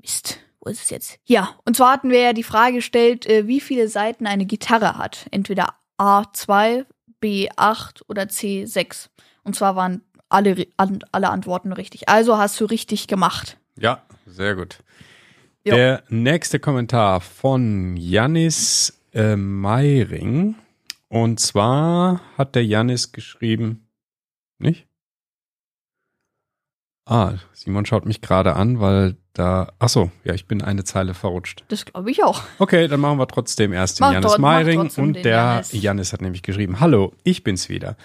Mist, 0.00 0.40
wo 0.60 0.70
ist 0.70 0.82
es 0.82 0.90
jetzt? 0.90 1.18
Ja, 1.24 1.50
und 1.64 1.76
zwar 1.76 1.92
hatten 1.92 2.10
wir 2.10 2.20
ja 2.20 2.32
die 2.32 2.42
Frage 2.42 2.76
gestellt, 2.76 3.26
äh, 3.26 3.46
wie 3.46 3.60
viele 3.60 3.88
Seiten 3.88 4.26
eine 4.26 4.46
Gitarre 4.46 4.98
hat. 4.98 5.26
Entweder 5.30 5.74
A2, 5.98 6.84
B8 7.22 8.02
oder 8.08 8.24
C6. 8.24 9.08
Und 9.42 9.56
zwar 9.56 9.76
waren 9.76 10.02
alle, 10.28 10.66
alle 10.76 11.30
Antworten 11.30 11.72
richtig. 11.72 12.08
Also 12.08 12.38
hast 12.38 12.60
du 12.60 12.64
richtig 12.64 13.06
gemacht. 13.06 13.58
Ja, 13.78 14.02
sehr 14.26 14.54
gut. 14.54 14.78
Jo. 15.66 15.74
Der 15.74 16.04
nächste 16.08 16.60
Kommentar 16.60 17.20
von 17.20 17.96
Janis 17.96 19.02
äh, 19.12 19.34
Meiring. 19.34 20.54
Und 21.08 21.40
zwar 21.40 22.20
hat 22.38 22.54
der 22.54 22.64
Janis 22.64 23.10
geschrieben, 23.10 23.88
nicht? 24.60 24.86
Ah, 27.04 27.34
Simon 27.52 27.84
schaut 27.84 28.06
mich 28.06 28.20
gerade 28.20 28.54
an, 28.54 28.78
weil 28.78 29.16
da, 29.32 29.72
ach 29.80 29.88
so, 29.88 30.12
ja, 30.22 30.34
ich 30.34 30.46
bin 30.46 30.62
eine 30.62 30.84
Zeile 30.84 31.14
verrutscht. 31.14 31.64
Das 31.66 31.84
glaube 31.84 32.12
ich 32.12 32.22
auch. 32.22 32.44
Okay, 32.60 32.86
dann 32.86 33.00
machen 33.00 33.18
wir 33.18 33.26
trotzdem 33.26 33.72
erst 33.72 33.98
den 33.98 34.06
Mach 34.06 34.12
Janis 34.12 34.38
Meiring 34.38 34.90
und 34.96 35.14
der 35.24 35.32
Janis. 35.32 35.72
Janis 35.72 36.12
hat 36.12 36.20
nämlich 36.20 36.42
geschrieben, 36.42 36.78
hallo, 36.78 37.12
ich 37.24 37.42
bin's 37.42 37.68
wieder. 37.68 37.96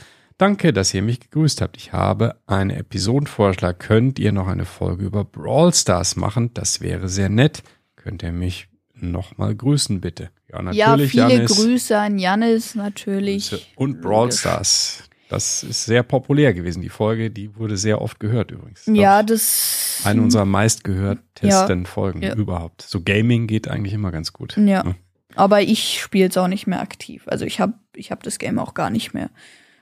Danke, 0.42 0.74
dass 0.74 0.92
ihr 0.96 1.04
mich 1.04 1.20
gegrüßt 1.20 1.62
habt. 1.62 1.78
Ich 1.78 1.94
habe 1.94 2.36
einen 2.48 2.72
Episodenvorschlag. 2.72 3.78
Könnt 3.78 4.18
ihr 4.18 4.32
noch 4.32 4.48
eine 4.48 4.66
Folge 4.66 5.06
über 5.06 5.24
Brawl 5.24 5.72
Stars 5.72 6.16
machen? 6.16 6.52
Das 6.56 6.82
wäre 6.82 7.10
sehr 7.10 7.30
nett. 7.30 7.62
Könnt 7.96 8.24
ihr 8.24 8.32
mich 8.32 8.68
nochmal 8.96 9.54
grüßen, 9.54 10.02
bitte? 10.02 10.32
Ja, 10.52 10.64
Ja, 10.72 10.88
natürlich, 10.90 11.12
viele 11.12 11.30
Janis. 11.32 11.56
Grüße 11.56 11.96
an 11.96 12.18
Janis 12.18 12.74
natürlich. 12.74 13.52
Grüße. 13.52 13.62
Und 13.76 14.02
Brawl. 14.02 14.32
Stars. 14.32 15.04
Das 15.30 15.62
ist 15.62 15.86
sehr 15.86 16.02
populär 16.02 16.56
gewesen, 16.56 16.82
die 16.82 16.90
Folge. 16.90 17.30
Die 17.30 17.56
wurde 17.56 17.78
sehr 17.78 18.02
oft 18.02 18.20
gehört 18.20 18.50
übrigens. 18.50 18.88
Ja, 18.88 19.22
das. 19.22 20.02
Eine 20.06 20.24
unserer 20.24 20.46
meistgehörtesten 20.46 21.84
Ja. 21.84 21.88
Folgen 21.88 22.24
Ja. 22.24 22.34
überhaupt. 22.34 22.82
So 22.82 23.02
Gaming 23.04 23.46
geht 23.46 23.68
eigentlich 23.68 23.94
immer 23.94 24.12
ganz 24.12 24.34
gut. 24.34 24.58
Ja. 24.58 24.96
Aber 25.36 25.62
ich 25.62 26.02
spiele 26.02 26.30
es 26.30 26.38
auch 26.38 26.48
nicht 26.48 26.66
mehr 26.66 26.82
aktiv. 26.82 27.28
Also 27.28 27.46
ich 27.46 27.60
habe 27.60 27.74
ich 27.96 28.10
hab 28.10 28.24
das 28.24 28.40
Game 28.40 28.58
auch 28.58 28.74
gar 28.74 28.90
nicht 28.90 29.14
mehr. 29.14 29.30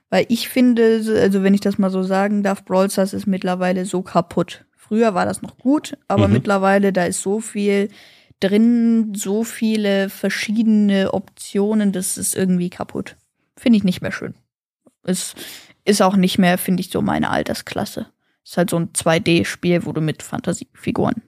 Weil 0.09 0.25
ich 0.29 0.49
finde, 0.49 1.01
also 1.21 1.43
wenn 1.43 1.53
ich 1.53 1.61
das 1.61 1.77
mal 1.77 1.91
so 1.91 2.03
sagen 2.03 2.41
darf, 2.43 2.65
Brawl 2.65 2.89
Stars 2.89 3.13
ist 3.13 3.27
mittlerweile 3.27 3.85
so 3.85 4.01
kaputt. 4.01 4.65
Früher 4.75 5.13
war 5.13 5.25
das 5.25 5.41
noch 5.43 5.57
gut, 5.57 5.97
aber 6.07 6.27
Mhm. 6.27 6.33
mittlerweile, 6.33 6.91
da 6.91 7.05
ist 7.05 7.21
so 7.21 7.39
viel 7.39 7.89
drin, 8.39 9.13
so 9.15 9.43
viele 9.43 10.09
verschiedene 10.09 11.13
Optionen, 11.13 11.91
das 11.91 12.17
ist 12.17 12.35
irgendwie 12.35 12.69
kaputt. 12.69 13.17
Finde 13.55 13.77
ich 13.77 13.83
nicht 13.83 14.01
mehr 14.01 14.11
schön. 14.11 14.33
Es 15.03 15.35
ist 15.85 16.01
auch 16.01 16.15
nicht 16.15 16.39
mehr, 16.39 16.57
finde 16.57 16.81
ich, 16.81 16.89
so 16.89 17.01
meine 17.01 17.29
Altersklasse. 17.29 18.07
Ist 18.43 18.57
halt 18.57 18.69
so 18.71 18.77
ein 18.77 18.93
2D-Spiel, 18.93 19.85
wo 19.85 19.91
du 19.91 20.01
mit 20.01 20.23
Fantasiefiguren 20.23 21.21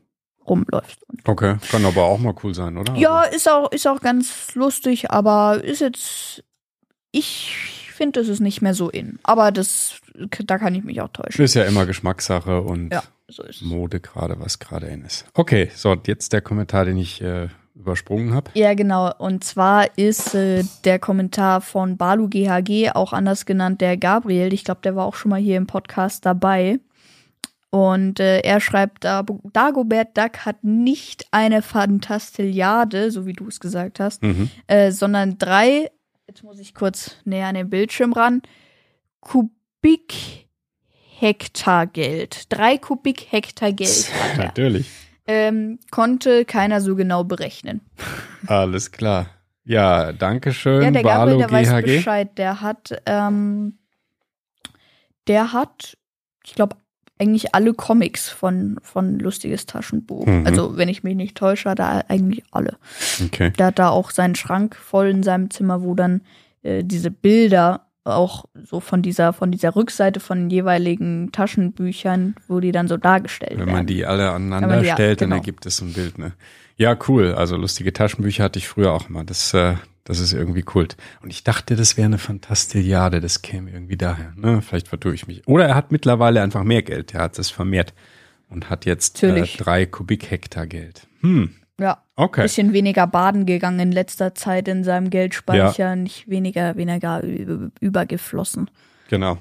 rumläufst. 0.47 0.99
Okay, 1.25 1.57
kann 1.69 1.85
aber 1.85 2.03
auch 2.03 2.17
mal 2.17 2.33
cool 2.43 2.55
sein, 2.55 2.77
oder? 2.77 2.95
Ja, 2.95 3.19
Also, 3.19 3.35
ist 3.35 3.49
auch, 3.49 3.71
ist 3.71 3.87
auch 3.87 3.99
ganz 4.01 4.55
lustig, 4.55 5.11
aber 5.11 5.63
ist 5.63 5.81
jetzt, 5.81 6.43
ich 7.11 7.80
finde, 8.01 8.19
das 8.19 8.27
ist 8.29 8.39
nicht 8.39 8.61
mehr 8.61 8.73
so 8.73 8.89
in. 8.89 9.19
Aber 9.23 9.51
das, 9.51 9.95
da 10.45 10.57
kann 10.57 10.75
ich 10.75 10.83
mich 10.83 11.01
auch 11.01 11.09
täuschen. 11.09 11.43
ist 11.45 11.53
ja 11.53 11.63
immer 11.63 11.85
Geschmackssache 11.85 12.61
und 12.61 12.91
Ja, 12.91 13.03
so 13.27 13.43
es. 13.43 13.61
Mode 13.61 13.99
gerade, 13.99 14.39
was 14.39 14.59
gerade 14.59 14.87
in 14.87 15.03
ist. 15.05 15.25
Okay, 15.33 15.69
so, 15.75 15.95
jetzt 16.05 16.33
der 16.33 16.41
Kommentar, 16.41 16.85
den 16.85 16.97
ich 16.97 17.21
äh, 17.21 17.47
übersprungen 17.75 18.33
habe. 18.33 18.51
Ja, 18.53 18.73
genau. 18.73 19.11
Und 19.17 19.43
zwar 19.43 19.97
ist 19.97 20.35
äh, 20.35 20.63
der 20.83 20.99
Kommentar 20.99 21.61
von 21.61 21.97
Balu 21.97 22.27
GHG, 22.29 22.91
auch 22.93 23.13
anders 23.13 23.45
genannt 23.45 23.81
der 23.81 23.97
Gabriel. 23.97 24.53
Ich 24.53 24.63
glaube, 24.63 24.81
der 24.83 24.95
war 24.95 25.05
auch 25.05 25.15
schon 25.15 25.29
mal 25.29 25.39
hier 25.39 25.57
im 25.57 25.67
Podcast 25.67 26.25
dabei. 26.25 26.79
Und 27.73 28.19
äh, 28.19 28.39
er 28.41 28.59
schreibt, 28.59 29.05
Dagobert 29.05 30.17
Duck 30.17 30.39
hat 30.45 30.61
nicht 30.63 31.25
eine 31.31 31.61
Fantastilliarde, 31.61 33.11
so 33.11 33.25
wie 33.25 33.31
du 33.33 33.47
es 33.47 33.61
gesagt 33.61 33.99
hast, 34.01 34.21
Mhm. 34.23 34.49
äh, 34.67 34.91
sondern 34.91 35.37
drei, 35.37 35.89
jetzt 36.31 36.43
muss 36.43 36.59
ich 36.59 36.73
kurz 36.73 37.17
näher 37.25 37.47
an 37.47 37.55
den 37.55 37.69
Bildschirm 37.69 38.13
ran, 38.13 38.41
Kubik 39.19 40.47
Hektar 41.19 41.87
Geld. 41.87 42.45
Drei 42.47 42.77
Kubik 42.77 43.27
Hektar 43.31 43.73
Geld. 43.73 44.09
Natürlich. 44.37 44.89
Ähm, 45.27 45.79
konnte 45.91 46.45
keiner 46.45 46.79
so 46.79 46.95
genau 46.95 47.25
berechnen. 47.25 47.81
Alles 48.47 48.93
klar. 48.93 49.27
Ja, 49.65 50.13
danke 50.13 50.53
schön, 50.53 50.81
Ja, 50.81 50.91
der 50.91 51.03
Gabriel, 51.03 51.37
der 51.37 51.51
weiß 51.51 51.67
GHG. 51.67 51.97
Bescheid. 51.97 52.37
Der 52.37 52.61
hat, 52.61 53.01
ähm, 53.05 53.77
der 55.27 55.51
hat, 55.51 55.97
ich 56.45 56.55
glaube, 56.55 56.77
eigentlich 57.21 57.53
alle 57.53 57.73
Comics 57.73 58.29
von, 58.29 58.77
von 58.81 59.19
Lustiges 59.19 59.65
Taschenbuch. 59.67 60.25
Mhm. 60.25 60.45
Also, 60.47 60.75
wenn 60.77 60.89
ich 60.89 61.03
mich 61.03 61.15
nicht 61.15 61.37
täusche, 61.37 61.69
hat 61.69 61.79
er 61.79 62.09
eigentlich 62.09 62.43
alle. 62.51 62.77
Okay. 63.23 63.51
Der 63.57 63.67
hat 63.67 63.79
da 63.79 63.89
auch 63.89 64.09
seinen 64.11 64.35
Schrank 64.35 64.75
voll 64.75 65.07
in 65.09 65.23
seinem 65.23 65.49
Zimmer, 65.51 65.83
wo 65.83 65.93
dann 65.95 66.21
äh, 66.63 66.83
diese 66.83 67.11
Bilder 67.11 67.85
auch 68.03 68.45
so 68.63 68.79
von 68.79 69.03
dieser, 69.03 69.31
von 69.31 69.51
dieser 69.51 69.75
Rückseite 69.75 70.19
von 70.19 70.39
den 70.39 70.49
jeweiligen 70.49 71.31
Taschenbüchern, 71.31 72.33
wo 72.47 72.59
die 72.59 72.71
dann 72.71 72.87
so 72.87 72.97
dargestellt 72.97 73.51
Wenn 73.51 73.59
werden. 73.67 73.73
man 73.73 73.85
die 73.85 74.05
alle 74.05 74.23
Wenn 74.25 74.31
aneinander 74.51 74.81
die- 74.81 74.89
stellt, 74.89 75.21
dann 75.21 75.29
genau. 75.29 75.39
ergibt 75.39 75.65
es 75.67 75.77
so 75.77 75.85
ein 75.85 75.93
Bild, 75.93 76.17
ne? 76.17 76.31
Ja, 76.77 76.97
cool. 77.07 77.35
Also 77.35 77.57
lustige 77.57 77.93
Taschenbücher 77.93 78.43
hatte 78.43 78.57
ich 78.57 78.67
früher 78.67 78.91
auch 78.91 79.07
mal. 79.09 79.23
Das, 79.23 79.53
äh, 79.53 79.75
das 80.03 80.19
ist 80.19 80.33
irgendwie 80.33 80.63
Kult. 80.63 80.97
Und 81.21 81.29
ich 81.29 81.43
dachte, 81.43 81.75
das 81.75 81.97
wäre 81.97 82.07
eine 82.07 82.17
Fantastilliarde. 82.17 83.21
Das 83.21 83.41
käme 83.41 83.71
irgendwie 83.71 83.97
daher. 83.97 84.33
Ne? 84.35 84.61
Vielleicht 84.61 84.87
vertue 84.87 85.13
ich 85.13 85.27
mich. 85.27 85.47
Oder 85.47 85.67
er 85.67 85.75
hat 85.75 85.91
mittlerweile 85.91 86.41
einfach 86.41 86.63
mehr 86.63 86.81
Geld. 86.81 87.13
Er 87.13 87.21
hat 87.21 87.37
es 87.37 87.49
vermehrt 87.49 87.93
und 88.49 88.69
hat 88.69 88.85
jetzt 88.85 89.21
äh, 89.23 89.43
drei 89.57 89.85
Kubikhektar 89.85 90.67
Geld. 90.67 91.07
Hm, 91.21 91.55
ja. 91.79 92.03
okay. 92.15 92.43
bisschen 92.43 92.73
weniger 92.73 93.07
baden 93.07 93.45
gegangen 93.45 93.79
in 93.79 93.91
letzter 93.91 94.35
Zeit 94.35 94.67
in 94.67 94.83
seinem 94.83 95.09
Geldspeicher, 95.09 95.95
nicht 95.95 96.29
weniger, 96.29 96.75
weniger 96.75 97.21
übergeflossen. 97.79 98.69
Genau. 99.09 99.37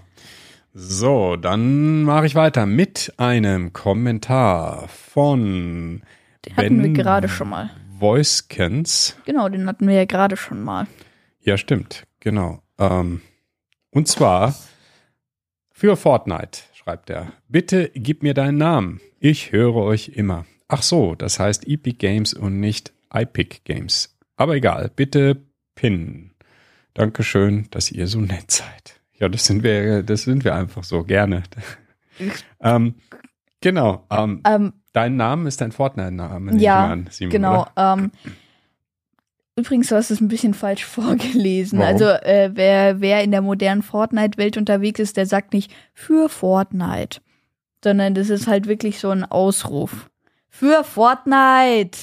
So, 0.73 1.37
dann 1.37 2.05
mache 2.05 2.27
ich 2.27 2.37
weiter 2.37 2.65
mit 2.65 3.13
einem 3.17 3.73
Kommentar 3.73 4.87
von 4.89 6.03
Den 6.47 6.57
hatten 6.57 6.83
wir 6.83 6.93
gerade 6.93 7.29
schon 7.29 7.49
mal. 7.49 7.71
Voicekens. 8.01 9.17
Genau, 9.25 9.49
den 9.49 9.67
hatten 9.67 9.87
wir 9.87 9.95
ja 9.95 10.05
gerade 10.05 10.37
schon 10.37 10.63
mal. 10.63 10.87
Ja, 11.41 11.57
stimmt, 11.57 12.05
genau. 12.21 12.63
Ähm, 12.79 13.21
und 13.91 14.09
zwar 14.09 14.55
für 15.71 15.97
Fortnite, 15.97 16.61
schreibt 16.75 17.11
er. 17.11 17.33
Bitte 17.49 17.91
gib 17.95 18.23
mir 18.23 18.35
deinen 18.35 18.59
Namen. 18.59 19.01
Ich 19.19 19.53
höre 19.53 19.77
euch 19.77 20.09
immer. 20.09 20.47
Ach 20.69 20.83
so, 20.83 21.15
das 21.15 21.39
heißt 21.39 21.67
Epic 21.67 21.97
Games 21.99 22.35
und 22.35 22.61
nicht 22.61 22.93
Epic 23.13 23.61
Games. 23.65 24.17
Aber 24.37 24.55
egal, 24.55 24.91
bitte 24.95 25.43
pinnen. 25.75 26.35
Dankeschön, 26.95 27.67
dass 27.71 27.91
ihr 27.91 28.07
so 28.07 28.21
nett 28.21 28.51
seid. 28.51 29.01
Ja, 29.19 29.29
das 29.29 29.45
sind 29.45 29.63
wir, 29.63 30.03
das 30.03 30.23
sind 30.23 30.45
wir 30.45 30.55
einfach 30.55 30.85
so, 30.85 31.03
gerne. 31.03 31.43
ähm, 32.61 32.95
genau, 33.61 34.07
ähm, 34.11 34.41
Ähm, 34.47 34.73
dein 34.93 35.17
Name 35.17 35.49
ist 35.49 35.61
dein 35.61 35.73
Fortnite-Name, 35.73 36.57
Ja, 36.61 36.87
an, 36.89 37.07
Simon, 37.11 37.31
genau. 37.31 37.67
Ähm, 37.77 38.11
übrigens, 39.57 39.89
du 39.89 39.97
hast 39.97 40.11
es 40.11 40.21
ein 40.21 40.29
bisschen 40.29 40.55
falsch 40.55 40.85
vorgelesen. 40.87 41.79
Warum? 41.79 41.93
Also, 41.93 42.05
äh, 42.07 42.51
wer, 42.55 43.01
wer 43.01 43.23
in 43.23 43.31
der 43.31 43.43
modernen 43.43 43.83
Fortnite-Welt 43.83 44.57
unterwegs 44.57 45.01
ist, 45.01 45.17
der 45.17 45.27
sagt 45.27 45.53
nicht 45.53 45.73
für 45.95 46.29
Fortnite, 46.29 47.21
sondern 47.85 48.15
das 48.15 48.31
ist 48.31 48.47
halt 48.47 48.67
wirklich 48.67 48.99
so 49.01 49.11
ein 49.11 49.25
Ausruf. 49.25 50.11
Für 50.49 50.85
Fortnite! 50.85 51.99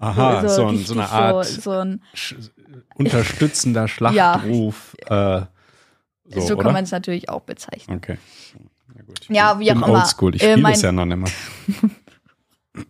Aha, 0.00 0.46
so, 0.48 0.66
ein, 0.66 0.78
so 0.78 0.94
eine 0.94 1.08
Art 1.08 1.44
So, 1.46 1.60
so 1.60 1.70
ein, 1.72 2.02
unterstützender 2.94 3.88
Schlachtruf. 3.88 4.94
äh, 5.06 5.42
so, 6.30 6.40
so, 6.40 6.56
kann 6.56 6.72
man 6.74 6.84
es 6.84 6.90
natürlich 6.92 7.28
auch 7.30 7.40
bezeichnen. 7.40 7.96
Okay. 7.96 8.18
Ja, 9.28 9.58
wie 9.58 9.70
auch 9.72 9.76
immer. 9.76 9.88
Oldschool. 9.88 10.34
Ich 10.36 10.42
Äh, 10.42 10.50
spiele 10.52 10.62
mein- 10.62 10.72
es 10.74 10.82
ja 10.82 10.92
noch 10.92 11.04
nicht 11.06 11.16
mal. 11.16 11.30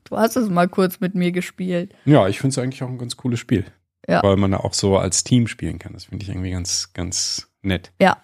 Du 0.04 0.16
hast 0.16 0.36
es 0.36 0.48
mal 0.48 0.68
kurz 0.68 1.00
mit 1.00 1.14
mir 1.14 1.32
gespielt. 1.32 1.94
Ja, 2.04 2.28
ich 2.28 2.38
finde 2.38 2.52
es 2.52 2.58
eigentlich 2.58 2.82
auch 2.82 2.88
ein 2.88 2.98
ganz 2.98 3.16
cooles 3.16 3.38
Spiel. 3.40 3.64
Ja. 4.08 4.22
Weil 4.22 4.36
man 4.36 4.52
da 4.52 4.58
auch 4.58 4.72
so 4.74 4.96
als 4.96 5.22
Team 5.24 5.46
spielen 5.48 5.78
kann. 5.78 5.92
Das 5.92 6.06
finde 6.06 6.22
ich 6.22 6.30
irgendwie 6.30 6.50
ganz, 6.50 6.92
ganz 6.94 7.48
nett. 7.62 7.92
Ja. 8.00 8.16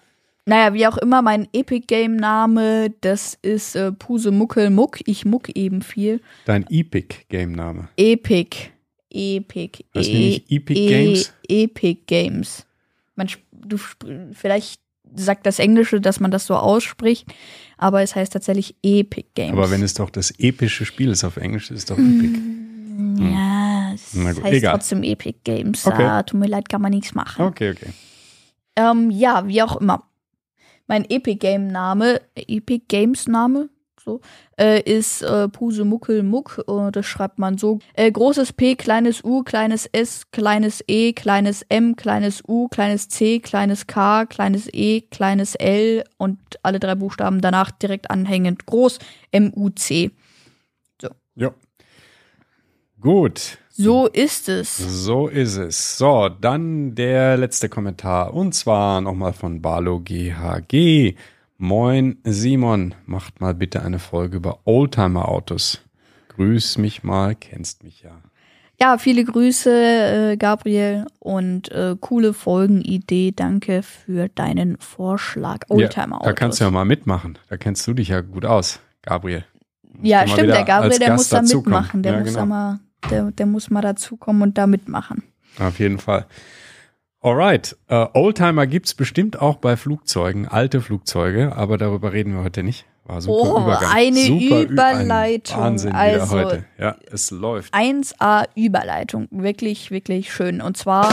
Naja, 0.47 0.73
wie 0.75 0.85
auch 0.87 0.97
immer, 0.97 1.21
mein 1.23 1.47
Epic 1.53 1.85
Game 1.87 2.15
Name, 2.17 2.91
das 3.01 3.33
ist 3.41 3.75
äh, 3.75 3.91
Puse 3.91 4.29
Muckel 4.31 4.69
Muck. 4.69 4.99
Ich 5.05 5.25
muck 5.25 5.49
eben 5.55 5.81
viel. 5.81 6.21
Dein 6.45 6.65
Epic-Game-Name. 6.69 7.89
Epic. 7.97 8.69
Epic. 9.11 9.83
Heißt 9.95 10.09
E- 10.09 10.13
nicht 10.13 10.51
Epic 10.51 10.79
E- 10.79 10.87
Games? 10.87 11.33
Epic 11.47 12.01
Games. 12.05 12.65
Man, 13.15 13.27
du, 13.51 13.77
vielleicht 14.33 14.81
sagt 15.15 15.45
das 15.45 15.59
Englische, 15.59 16.01
dass 16.01 16.19
man 16.19 16.31
das 16.31 16.45
so 16.45 16.55
ausspricht, 16.55 17.25
aber 17.77 18.01
es 18.01 18.15
heißt 18.15 18.33
tatsächlich 18.33 18.75
Epic 18.83 19.27
Games. 19.35 19.53
Aber 19.53 19.71
wenn 19.71 19.83
es 19.83 19.93
doch 19.93 20.09
das 20.09 20.31
epische 20.39 20.85
Spiel 20.85 21.09
ist 21.11 21.23
auf 21.23 21.37
Englisch, 21.37 21.71
ist 21.71 21.77
es 21.79 21.85
doch 21.85 21.97
Epic. 21.97 22.39
Ja, 23.17 23.91
es 23.93 24.13
Na 24.13 24.31
gut, 24.33 24.43
heißt 24.43 24.53
egal. 24.53 24.73
trotzdem 24.73 25.03
Epic 25.03 25.39
Games. 25.43 25.85
Okay. 25.85 26.03
Ah, 26.03 26.23
tut 26.23 26.39
mir 26.39 26.47
leid, 26.47 26.69
kann 26.69 26.81
man 26.81 26.91
nichts 26.91 27.13
machen. 27.13 27.43
Okay, 27.45 27.71
okay. 27.71 27.89
Ähm, 28.77 29.09
ja, 29.11 29.47
wie 29.47 29.61
auch 29.61 29.77
immer. 29.77 30.03
Mein 30.87 31.09
Epic 31.09 31.37
Game 31.37 31.67
Name, 31.67 32.21
Epic 32.35 32.85
Games 32.87 33.27
Name, 33.27 33.69
so, 34.05 34.21
äh, 34.59 34.81
ist 34.81 35.23
äh, 35.23 35.49
Puse 35.49 35.83
Muckel 35.83 36.21
Muck. 36.21 36.63
Äh, 36.67 36.91
das 36.91 37.07
schreibt 37.07 37.39
man 37.39 37.57
so. 37.57 37.79
Äh, 37.95 38.11
großes 38.11 38.53
P, 38.53 38.75
kleines 38.75 39.23
U, 39.23 39.41
kleines 39.43 39.87
S, 39.87 40.29
kleines 40.31 40.83
E, 40.87 41.13
kleines 41.13 41.63
M, 41.69 41.95
kleines 41.95 42.43
U, 42.47 42.67
kleines 42.67 43.09
C, 43.09 43.39
kleines 43.39 43.87
K, 43.87 44.25
kleines 44.25 44.69
E, 44.71 45.01
kleines 45.01 45.55
L 45.55 46.03
und 46.17 46.37
alle 46.61 46.79
drei 46.79 46.93
Buchstaben 46.93 47.41
danach 47.41 47.71
direkt 47.71 48.11
anhängend 48.11 48.67
groß 48.67 48.99
M, 49.31 49.51
U, 49.55 49.69
C. 49.69 50.11
Ja. 51.35 51.53
Gut. 53.01 53.57
So 53.69 54.07
ist 54.07 54.47
es. 54.47 54.77
So 54.77 55.27
ist 55.27 55.57
es. 55.57 55.97
So, 55.97 56.29
dann 56.29 56.95
der 56.95 57.35
letzte 57.35 57.67
Kommentar. 57.67 58.33
Und 58.33 58.53
zwar 58.53 59.01
nochmal 59.01 59.33
von 59.33 59.61
Barlo 59.61 59.99
GHG. 59.99 61.15
Moin 61.57 62.17
Simon, 62.25 62.95
macht 63.05 63.39
mal 63.39 63.53
bitte 63.53 63.81
eine 63.81 63.99
Folge 63.99 64.37
über 64.37 64.59
Oldtimer-Autos. 64.65 65.81
Grüß 66.35 66.77
mich 66.79 67.03
mal, 67.03 67.33
kennst 67.33 67.83
mich 67.83 68.01
ja. 68.01 68.21
Ja, 68.81 68.97
viele 68.97 69.23
Grüße, 69.23 69.71
äh, 70.33 70.37
Gabriel, 70.37 71.05
und 71.19 71.71
äh, 71.71 71.95
coole 71.97 72.33
Folgenidee. 72.33 73.31
Danke 73.33 73.83
für 73.83 74.27
deinen 74.27 74.77
Vorschlag. 74.79 75.59
Oldtimer 75.69 76.19
Ja, 76.19 76.25
da 76.25 76.33
kannst 76.33 76.59
du 76.59 76.65
ja 76.65 76.71
mal 76.71 76.83
mitmachen. 76.83 77.39
Da 77.47 77.55
kennst 77.55 77.87
du 77.87 77.93
dich 77.93 78.09
ja 78.09 78.19
gut 78.19 78.43
aus, 78.43 78.81
Gabriel. 79.01 79.45
Ja, 80.01 80.27
stimmt, 80.27 80.49
der 80.49 80.65
Gabriel, 80.65 80.99
der 80.99 81.13
muss 81.13 81.29
da 81.29 81.41
mitmachen. 81.41 82.03
Der 82.03 82.11
Ja, 82.11 82.19
muss 82.19 82.27
genau. 82.27 82.39
da 82.39 82.45
mal, 82.45 82.79
der, 83.09 83.31
der 83.31 83.45
muss 83.45 83.69
mal 83.69 83.81
dazukommen 83.81 84.41
und 84.41 84.57
da 84.57 84.67
mitmachen. 84.67 85.23
Auf 85.57 85.79
jeden 85.79 85.99
Fall. 85.99 86.25
Alright. 87.29 87.75
Äh, 87.87 88.05
Oldtimer 88.13 88.67
gibt's 88.67 88.93
bestimmt 88.93 89.41
auch 89.41 89.55
bei 89.55 89.77
Flugzeugen, 89.77 90.47
alte 90.47 90.79
Flugzeuge, 90.79 91.55
aber 91.55 91.79
darüber 91.79 92.13
reden 92.13 92.35
wir 92.35 92.43
heute 92.43 92.61
nicht. 92.61 92.85
War 93.05 93.19
super 93.19 93.51
Oh, 93.55 93.61
Übergang. 93.63 93.91
eine 93.91 94.19
super 94.19 94.61
Überleitung. 94.61 95.57
Ein 95.57 95.63
Wahnsinn 95.63 95.91
Also- 95.93 96.35
heute. 96.37 96.65
Ja, 96.77 96.95
es 97.11 97.31
läuft. 97.31 97.73
1A 97.73 98.45
Überleitung. 98.55 99.27
Wirklich, 99.31 99.89
wirklich 99.89 100.31
schön. 100.31 100.61
Und 100.61 100.77
zwar 100.77 101.11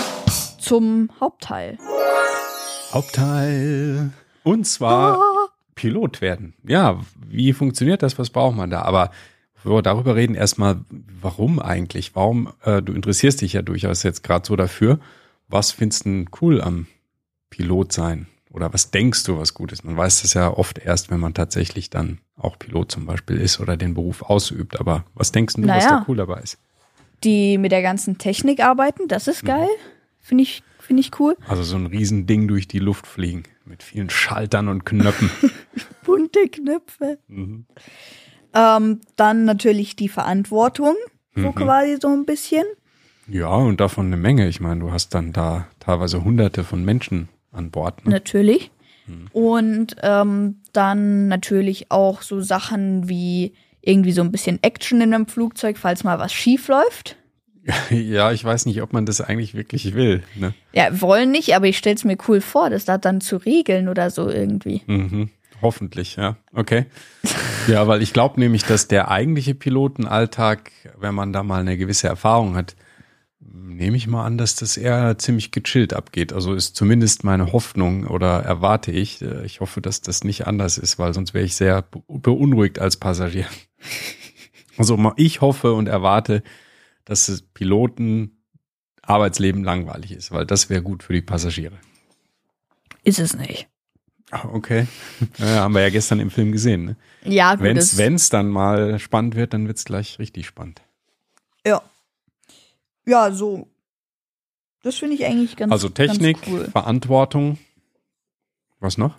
zum 0.58 1.08
Hauptteil. 1.18 1.78
Hauptteil. 2.92 4.10
Und 4.42 4.66
zwar 4.66 5.14
Ah. 5.18 5.46
Pilot 5.74 6.20
werden. 6.20 6.52
Ja, 6.62 7.00
wie 7.26 7.54
funktioniert 7.54 8.02
das? 8.02 8.18
Was 8.18 8.28
braucht 8.28 8.54
man 8.54 8.68
da? 8.68 8.82
Aber 8.82 9.12
bevor 9.54 9.78
wir 9.78 9.82
darüber 9.82 10.14
reden, 10.14 10.34
erstmal, 10.34 10.80
warum 11.22 11.58
eigentlich? 11.58 12.14
Warum, 12.14 12.52
äh, 12.64 12.82
du 12.82 12.92
interessierst 12.92 13.40
dich 13.40 13.54
ja 13.54 13.62
durchaus 13.62 14.02
jetzt 14.02 14.22
gerade 14.22 14.46
so 14.46 14.56
dafür. 14.56 14.98
Was 15.52 15.70
findest 15.72 16.06
du 16.06 16.24
cool 16.40 16.60
am 16.60 16.86
Pilot 17.50 17.92
sein? 17.92 18.26
Oder 18.50 18.72
was 18.72 18.90
denkst 18.90 19.24
du, 19.24 19.38
was 19.38 19.54
gut 19.54 19.72
ist? 19.72 19.84
Man 19.84 19.96
weiß 19.96 20.22
das 20.22 20.34
ja 20.34 20.50
oft 20.50 20.78
erst, 20.78 21.10
wenn 21.10 21.20
man 21.20 21.32
tatsächlich 21.34 21.88
dann 21.90 22.18
auch 22.36 22.58
Pilot 22.58 22.90
zum 22.90 23.06
Beispiel 23.06 23.36
ist 23.40 23.60
oder 23.60 23.76
den 23.76 23.94
Beruf 23.94 24.22
ausübt. 24.22 24.78
Aber 24.80 25.04
was 25.14 25.32
denkst 25.32 25.54
du, 25.54 25.62
was 25.62 25.66
Naja. 25.68 25.88
da 26.00 26.04
cool 26.08 26.16
dabei 26.16 26.40
ist? 26.40 26.58
Die 27.24 27.56
mit 27.56 27.70
der 27.72 27.82
ganzen 27.82 28.18
Technik 28.18 28.60
arbeiten, 28.60 29.08
das 29.08 29.28
ist 29.28 29.44
geil. 29.44 29.68
Finde 30.20 30.42
ich, 30.42 30.62
finde 30.80 31.00
ich 31.00 31.18
cool. 31.20 31.36
Also 31.48 31.62
so 31.62 31.76
ein 31.76 31.86
Riesending 31.86 32.48
durch 32.48 32.66
die 32.68 32.78
Luft 32.78 33.06
fliegen 33.06 33.44
mit 33.64 33.82
vielen 33.82 34.10
Schaltern 34.10 34.68
und 34.68 34.84
Knöpfen. 34.84 35.30
Bunte 36.04 36.48
Knöpfe. 36.48 37.18
mhm. 37.28 37.66
Ähm, 38.54 39.00
dann 39.16 39.44
natürlich 39.46 39.96
die 39.96 40.08
Verantwortung, 40.10 40.94
so 41.34 41.48
Mhm. 41.48 41.54
quasi 41.54 41.96
so 42.00 42.08
ein 42.08 42.26
bisschen. 42.26 42.64
Ja, 43.28 43.54
und 43.54 43.80
davon 43.80 44.06
eine 44.06 44.16
Menge. 44.16 44.48
Ich 44.48 44.60
meine, 44.60 44.80
du 44.80 44.92
hast 44.92 45.14
dann 45.14 45.32
da 45.32 45.66
teilweise 45.80 46.24
hunderte 46.24 46.64
von 46.64 46.84
Menschen 46.84 47.28
an 47.52 47.70
Bord. 47.70 48.04
Ne? 48.04 48.12
Natürlich. 48.12 48.70
Und 49.32 49.96
ähm, 50.02 50.60
dann 50.72 51.28
natürlich 51.28 51.90
auch 51.90 52.22
so 52.22 52.40
Sachen 52.40 53.08
wie 53.08 53.52
irgendwie 53.80 54.12
so 54.12 54.22
ein 54.22 54.30
bisschen 54.30 54.62
Action 54.62 55.00
in 55.00 55.12
einem 55.12 55.26
Flugzeug, 55.26 55.76
falls 55.76 56.04
mal 56.04 56.18
was 56.18 56.32
schief 56.32 56.68
läuft. 56.68 57.16
Ja, 57.90 58.32
ich 58.32 58.44
weiß 58.44 58.66
nicht, 58.66 58.82
ob 58.82 58.92
man 58.92 59.06
das 59.06 59.20
eigentlich 59.20 59.54
wirklich 59.54 59.94
will. 59.94 60.24
Ne? 60.34 60.52
Ja, 60.72 61.00
wollen 61.00 61.30
nicht, 61.30 61.54
aber 61.54 61.66
ich 61.66 61.78
stell's 61.78 62.02
mir 62.02 62.16
cool 62.26 62.40
vor, 62.40 62.70
das 62.70 62.86
da 62.86 62.98
dann 62.98 63.20
zu 63.20 63.36
regeln 63.36 63.88
oder 63.88 64.10
so 64.10 64.28
irgendwie. 64.28 64.82
Mhm. 64.86 65.30
Hoffentlich, 65.60 66.16
ja. 66.16 66.36
Okay. 66.52 66.86
Ja, 67.68 67.86
weil 67.86 68.02
ich 68.02 68.12
glaube 68.12 68.40
nämlich, 68.40 68.64
dass 68.64 68.88
der 68.88 69.12
eigentliche 69.12 69.54
Pilotenalltag, 69.54 70.72
wenn 70.98 71.14
man 71.14 71.32
da 71.32 71.44
mal 71.44 71.60
eine 71.60 71.76
gewisse 71.76 72.08
Erfahrung 72.08 72.56
hat, 72.56 72.74
nehme 73.44 73.96
ich 73.96 74.06
mal 74.06 74.24
an, 74.24 74.38
dass 74.38 74.54
das 74.56 74.76
eher 74.76 75.18
ziemlich 75.18 75.50
gechillt 75.50 75.92
abgeht. 75.94 76.32
Also 76.32 76.54
ist 76.54 76.76
zumindest 76.76 77.24
meine 77.24 77.52
Hoffnung 77.52 78.06
oder 78.06 78.40
erwarte 78.42 78.92
ich. 78.92 79.20
Äh, 79.22 79.44
Ich 79.44 79.60
hoffe, 79.60 79.80
dass 79.80 80.00
das 80.00 80.24
nicht 80.24 80.46
anders 80.46 80.78
ist, 80.78 80.98
weil 80.98 81.12
sonst 81.14 81.34
wäre 81.34 81.44
ich 81.44 81.56
sehr 81.56 81.82
be- 81.82 82.02
beunruhigt 82.08 82.78
als 82.78 82.96
Passagier. 82.96 83.46
Also 84.78 85.12
ich 85.16 85.42
hoffe 85.42 85.74
und 85.74 85.86
erwarte, 85.86 86.42
dass 87.04 87.26
das 87.26 87.42
Piloten 87.42 88.38
Arbeitsleben 89.02 89.62
langweilig 89.64 90.12
ist, 90.12 90.32
weil 90.32 90.46
das 90.46 90.70
wäre 90.70 90.80
gut 90.82 91.02
für 91.02 91.12
die 91.12 91.20
Passagiere. 91.20 91.76
Ist 93.04 93.18
es 93.18 93.36
nicht. 93.36 93.68
Ah, 94.30 94.48
Okay. 94.50 94.86
Ja, 95.36 95.56
haben 95.60 95.74
wir 95.74 95.82
ja 95.82 95.90
gestern 95.90 96.20
im 96.20 96.30
Film 96.30 96.52
gesehen. 96.52 96.86
Ne? 96.86 96.96
Ja, 97.24 97.54
gut. 97.56 97.76
Das- 97.76 97.98
wenn's 97.98 98.30
dann 98.30 98.48
mal 98.48 98.98
spannend 98.98 99.34
wird, 99.34 99.52
dann 99.52 99.66
wird's 99.66 99.84
gleich 99.84 100.18
richtig 100.18 100.46
spannend. 100.46 100.80
Ja. 103.06 103.30
So. 103.32 103.68
Das 104.82 104.96
finde 104.96 105.14
ich 105.14 105.24
eigentlich 105.24 105.56
ganz 105.56 105.72
Also 105.72 105.88
Technik, 105.88 106.42
Ganz 106.42 106.52
cool. 106.52 106.64
Verantwortung. 106.70 107.58
Was 108.80 108.98
noch? 108.98 109.16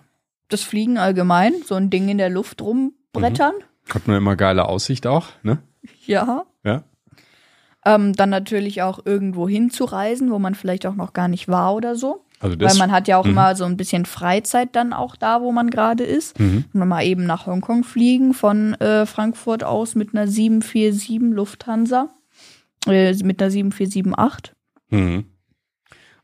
Das 0.48 0.62
Fliegen 0.62 0.98
allgemein, 0.98 1.54
so 1.64 1.74
ein 1.74 1.88
Ding 1.88 2.08
in 2.08 2.18
der 2.18 2.28
Luft 2.28 2.60
rumbrettern. 2.60 3.54
Hat 3.92 4.06
man 4.06 4.16
immer 4.18 4.36
geile 4.36 4.66
Aussicht 4.68 5.06
auch, 5.06 5.28
ne? 5.42 5.62
Ja. 6.06 6.44
Ja. 6.64 6.84
Ähm, 7.86 8.12
dann 8.14 8.30
natürlich 8.30 8.82
auch 8.82 9.00
irgendwo 9.04 9.48
hinzureisen, 9.48 10.30
wo 10.30 10.38
man 10.38 10.54
vielleicht 10.54 10.86
auch 10.86 10.94
noch 10.94 11.12
gar 11.14 11.28
nicht 11.28 11.48
war 11.48 11.74
oder 11.74 11.96
so. 11.96 12.24
Also 12.40 12.56
das. 12.56 12.72
Weil 12.72 12.78
man 12.78 12.92
hat 12.92 13.08
ja 13.08 13.16
auch 13.18 13.24
Mhm. 13.24 13.30
immer 13.32 13.56
so 13.56 13.64
ein 13.64 13.76
bisschen 13.78 14.04
Freizeit 14.06 14.76
dann 14.76 14.92
auch 14.92 15.16
da, 15.16 15.40
wo 15.40 15.50
man 15.52 15.70
gerade 15.70 16.04
ist. 16.04 16.38
mhm. 16.38 16.64
Und 16.74 16.88
mal 16.88 17.04
eben 17.04 17.24
nach 17.24 17.46
Hongkong 17.46 17.84
fliegen 17.84 18.34
von 18.34 18.74
äh, 18.74 19.06
Frankfurt 19.06 19.64
aus 19.64 19.94
mit 19.94 20.14
einer 20.14 20.26
747 20.28 21.34
Lufthansa. 21.34 22.08
Äh, 22.86 23.14
mit 23.22 23.40
einer 23.40 23.50
7478. 23.50 24.54
Mhm. 24.90 25.24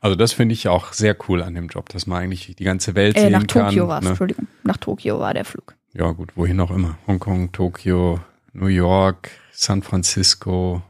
Also 0.01 0.17
das 0.17 0.33
finde 0.33 0.55
ich 0.55 0.67
auch 0.69 0.93
sehr 0.95 1.15
cool 1.29 1.43
an 1.43 1.55
dem 1.55 1.69
Job, 1.69 1.89
dass 1.91 2.07
man 2.07 2.23
eigentlich 2.23 2.55
die 2.57 2.65
ganze 2.65 2.95
Welt 2.95 3.17
Äh, 3.17 3.21
sehen 3.23 3.33
nach 3.33 3.47
kann. 3.47 3.67
Tokio 3.69 3.89
war 3.89 3.99
es, 3.99 4.05
ne? 4.05 4.11
Entschuldigung. 4.11 4.47
Nach 4.65 4.77
Tokio 4.79 5.19
war 5.21 5.35
der 5.35 5.45
Flug. 5.45 5.75
Ja 5.93 6.11
gut, 6.13 6.37
wohin 6.37 6.59
auch 6.61 6.71
immer. 6.71 6.97
Hongkong, 7.07 7.53
Tokio, 7.53 8.21
New 8.53 8.67
York, 8.69 9.31
San 9.53 9.83
Francisco, 9.83 10.83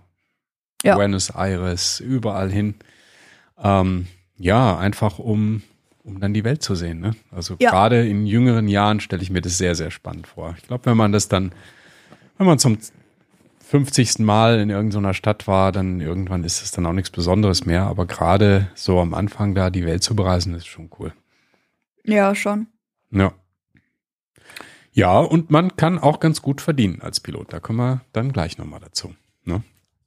Ja. 0.85 0.95
Buenos 0.95 1.31
Aires, 1.31 2.01
überall 2.01 2.51
hin. 2.51 2.75
Ähm, 3.63 4.07
ja, 4.39 4.79
einfach 4.79 5.19
um, 5.19 5.63
um 6.05 6.21
dann 6.21 6.33
die 6.33 6.45
Welt 6.45 6.63
zu 6.63 6.75
sehen. 6.75 7.01
Ne? 7.01 7.15
Also 7.31 7.57
Ja. 7.61 7.71
gerade 7.71 8.07
in 8.07 8.27
jüngeren 8.27 8.69
Jahren 8.69 9.01
stelle 9.01 9.23
ich 9.23 9.31
mir 9.31 9.41
das 9.43 9.59
sehr, 9.59 9.75
sehr 9.75 9.91
spannend 9.91 10.27
vor. 10.29 10.55
Ich 10.57 10.67
glaube, 10.69 10.87
wenn 10.87 10.97
man 10.97 11.13
das 11.13 11.29
dann, 11.29 11.53
wenn 12.39 12.47
man 12.47 12.59
zum 12.59 12.79
50. 13.71 14.19
Mal 14.19 14.59
in 14.59 14.69
irgendeiner 14.69 15.15
Stadt 15.15 15.47
war, 15.47 15.71
dann 15.71 16.01
irgendwann 16.01 16.43
ist 16.43 16.61
es 16.61 16.73
dann 16.73 16.87
auch 16.87 16.93
nichts 16.93 17.11
Besonderes 17.11 17.67
mehr. 17.67 17.85
Aber 17.85 18.05
gerade 18.05 18.69
so 18.75 18.99
am 19.01 19.15
Anfang 19.15 19.55
da 19.55 19.71
die 19.71 19.87
Welt 19.87 20.03
zu 20.03 20.17
bereisen, 20.17 20.55
ist 20.55 20.67
schon 20.67 20.91
cool. 20.99 21.13
Ja, 22.05 22.35
schon. 22.35 22.67
Ja. 23.13 23.33
Ja, 24.93 25.21
und 25.21 25.51
man 25.53 25.77
kann 25.77 26.01
auch 26.01 26.19
ganz 26.19 26.43
gut 26.43 26.61
verdienen 26.61 27.01
als 27.01 27.21
Pilot. 27.21 27.53
Da 27.53 27.61
kommen 27.61 27.79
wir 27.79 28.01
dann 28.13 28.33
gleich 28.33 28.59
nochmal 28.59 28.81
dazu. 28.81 29.15
Ne? 29.45 29.63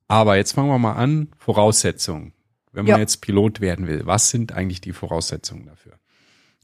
Aber 0.09 0.35
jetzt 0.35 0.51
fangen 0.51 0.67
wir 0.67 0.77
mal 0.77 0.93
an. 0.95 1.29
Voraussetzungen. 1.37 2.33
Wenn 2.73 2.83
man 2.83 2.95
Ja. 2.95 2.97
jetzt 2.99 3.21
Pilot 3.21 3.61
werden 3.61 3.87
will, 3.87 4.05
was 4.05 4.29
sind 4.29 4.51
eigentlich 4.51 4.81
die 4.81 4.91
Voraussetzungen 4.91 5.67
dafür? 5.67 5.93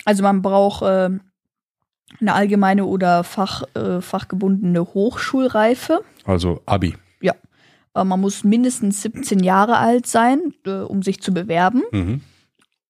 Also 0.03 0.21
man 0.21 0.41
braucht 0.41 0.81
äh, 0.81 1.17
eine 2.19 2.33
allgemeine 2.33 2.85
oder 2.85 3.23
fach, 3.23 3.63
äh, 3.75 4.01
fachgebundene 4.01 4.81
Hochschulreife. 4.93 6.01
Also 6.25 6.61
Abi. 6.65 6.95
Äh, 7.99 8.03
man 8.03 8.19
muss 8.19 8.43
mindestens 8.43 9.01
17 9.01 9.39
Jahre 9.39 9.77
alt 9.77 10.07
sein, 10.07 10.53
äh, 10.65 10.71
um 10.71 11.01
sich 11.03 11.21
zu 11.21 11.33
bewerben. 11.33 11.83
Mhm. 11.91 12.21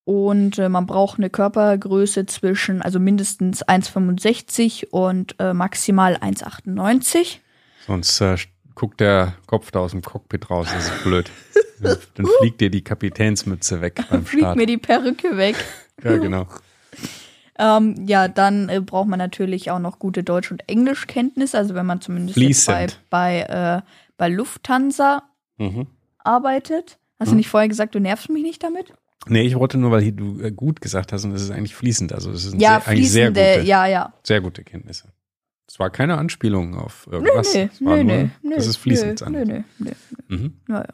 Und 0.06 0.58
äh, 0.58 0.70
man 0.70 0.88
braucht 0.88 1.20
eine 1.20 1.30
Körpergröße 1.30 2.26
zwischen, 2.26 2.82
also 2.82 3.00
mindestens 3.00 3.64
1,65 3.64 4.88
und 4.90 5.36
äh, 5.40 5.54
maximal 5.54 6.16
1,98. 6.16 7.38
Sonst 7.86 8.20
äh, 8.22 8.38
guckt 8.74 9.00
der 9.00 9.36
Kopf 9.46 9.70
da 9.70 9.80
aus 9.80 9.92
dem 9.92 10.02
Cockpit 10.02 10.50
raus. 10.50 10.68
Das 10.74 10.88
ist 10.88 11.04
blöd. 11.04 11.30
dann, 11.80 12.26
fliegt 12.40 12.60
dir 12.60 12.72
die 12.72 12.84
Kapitänsmütze 12.84 13.82
weg 13.82 14.04
beim 14.10 14.26
Fliegt 14.26 14.46
Start. 14.46 14.58
mir 14.58 14.66
die 14.66 14.78
Perücke 14.78 15.38
weg. 15.38 15.56
Ja, 16.04 16.18
genau. 16.18 16.48
Ähm, 17.60 18.06
ja, 18.08 18.28
dann 18.30 18.70
äh, 18.70 18.80
braucht 18.82 19.08
man 19.10 19.20
natürlich 19.20 19.70
auch 19.70 19.80
noch 19.80 20.00
gute 20.00 20.24
Deutsch- 20.24 20.52
und 20.52 20.64
Englischkenntnisse. 20.68 21.58
Also 21.58 21.76
wenn 21.76 21.86
man 21.86 22.00
zumindest 22.02 22.66
bei, 22.68 22.88
bei, 23.10 23.42
äh, 23.42 23.82
bei 24.18 24.30
Lufthansa 24.30 25.24
Mhm. 25.58 25.88
arbeitet. 26.20 26.98
Hast 27.20 27.28
Mhm. 27.28 27.32
du 27.32 27.38
nicht 27.38 27.50
vorher 27.50 27.68
gesagt, 27.68 27.96
du 27.96 28.00
nervst 28.00 28.30
mich 28.30 28.44
nicht 28.44 28.64
damit? 28.64 28.94
Nee, 29.28 29.42
ich 29.42 29.56
wollte 29.60 29.78
nur, 29.78 29.92
weil 29.92 30.12
du 30.14 30.40
äh, 30.42 30.52
gut 30.52 30.80
gesagt 30.80 31.12
hast 31.12 31.26
und 31.26 31.34
es 31.34 31.42
ist 31.42 31.52
eigentlich 31.52 31.76
fließend. 31.76 32.14
Also 32.14 32.32
es 32.32 32.44
sind 32.44 32.62
Ja, 32.62 32.80
sehr, 32.80 32.88
eigentlich 32.88 33.12
sehr 33.12 33.28
gute. 33.30 33.62
ja, 33.68 33.86
ja. 33.86 34.14
Sehr 34.24 34.40
gute 34.40 34.64
Kenntnisse. 34.64 35.10
Es 35.68 35.78
war 35.80 35.90
keine 35.90 36.18
Anspielung 36.18 36.76
auf 36.76 37.08
irgendwas. 37.12 37.54
nö, 37.54 37.68
nur, 37.82 37.98
nö, 38.04 38.28
nö, 38.42 38.56
dass 38.56 38.66
es 38.68 38.78
fließend 38.78 39.20
muss. 39.22 39.30
nö, 39.30 39.46
nö. 39.46 39.92
Mhm. 40.30 40.54
Ja, 40.70 40.76
ja. 40.78 40.86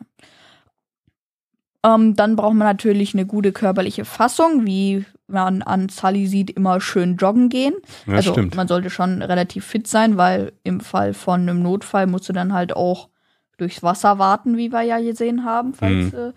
Ähm, 1.85 2.15
dann 2.15 2.35
braucht 2.35 2.55
man 2.55 2.67
natürlich 2.67 3.13
eine 3.13 3.25
gute 3.27 3.51
körperliche 3.51 4.05
Fassung, 4.05 4.65
wie 4.65 5.05
man 5.27 5.61
an 5.61 5.89
Sully 5.89 6.25
sieht, 6.27 6.49
immer 6.49 6.81
schön 6.81 7.17
joggen 7.17 7.49
gehen. 7.49 7.75
Ja, 8.07 8.15
also 8.15 8.31
stimmt. 8.31 8.55
man 8.55 8.67
sollte 8.67 8.89
schon 8.89 9.21
relativ 9.21 9.65
fit 9.65 9.87
sein, 9.87 10.17
weil 10.17 10.51
im 10.63 10.79
Fall 10.79 11.13
von 11.13 11.41
einem 11.41 11.61
Notfall 11.61 12.07
musst 12.07 12.27
du 12.29 12.33
dann 12.33 12.53
halt 12.53 12.75
auch 12.75 13.09
durchs 13.57 13.83
Wasser 13.83 14.17
warten, 14.19 14.57
wie 14.57 14.71
wir 14.71 14.81
ja 14.81 14.99
gesehen 14.99 15.45
haben, 15.45 15.73
falls 15.73 16.11
Mhm. 16.11 16.19
äh, 16.19 16.31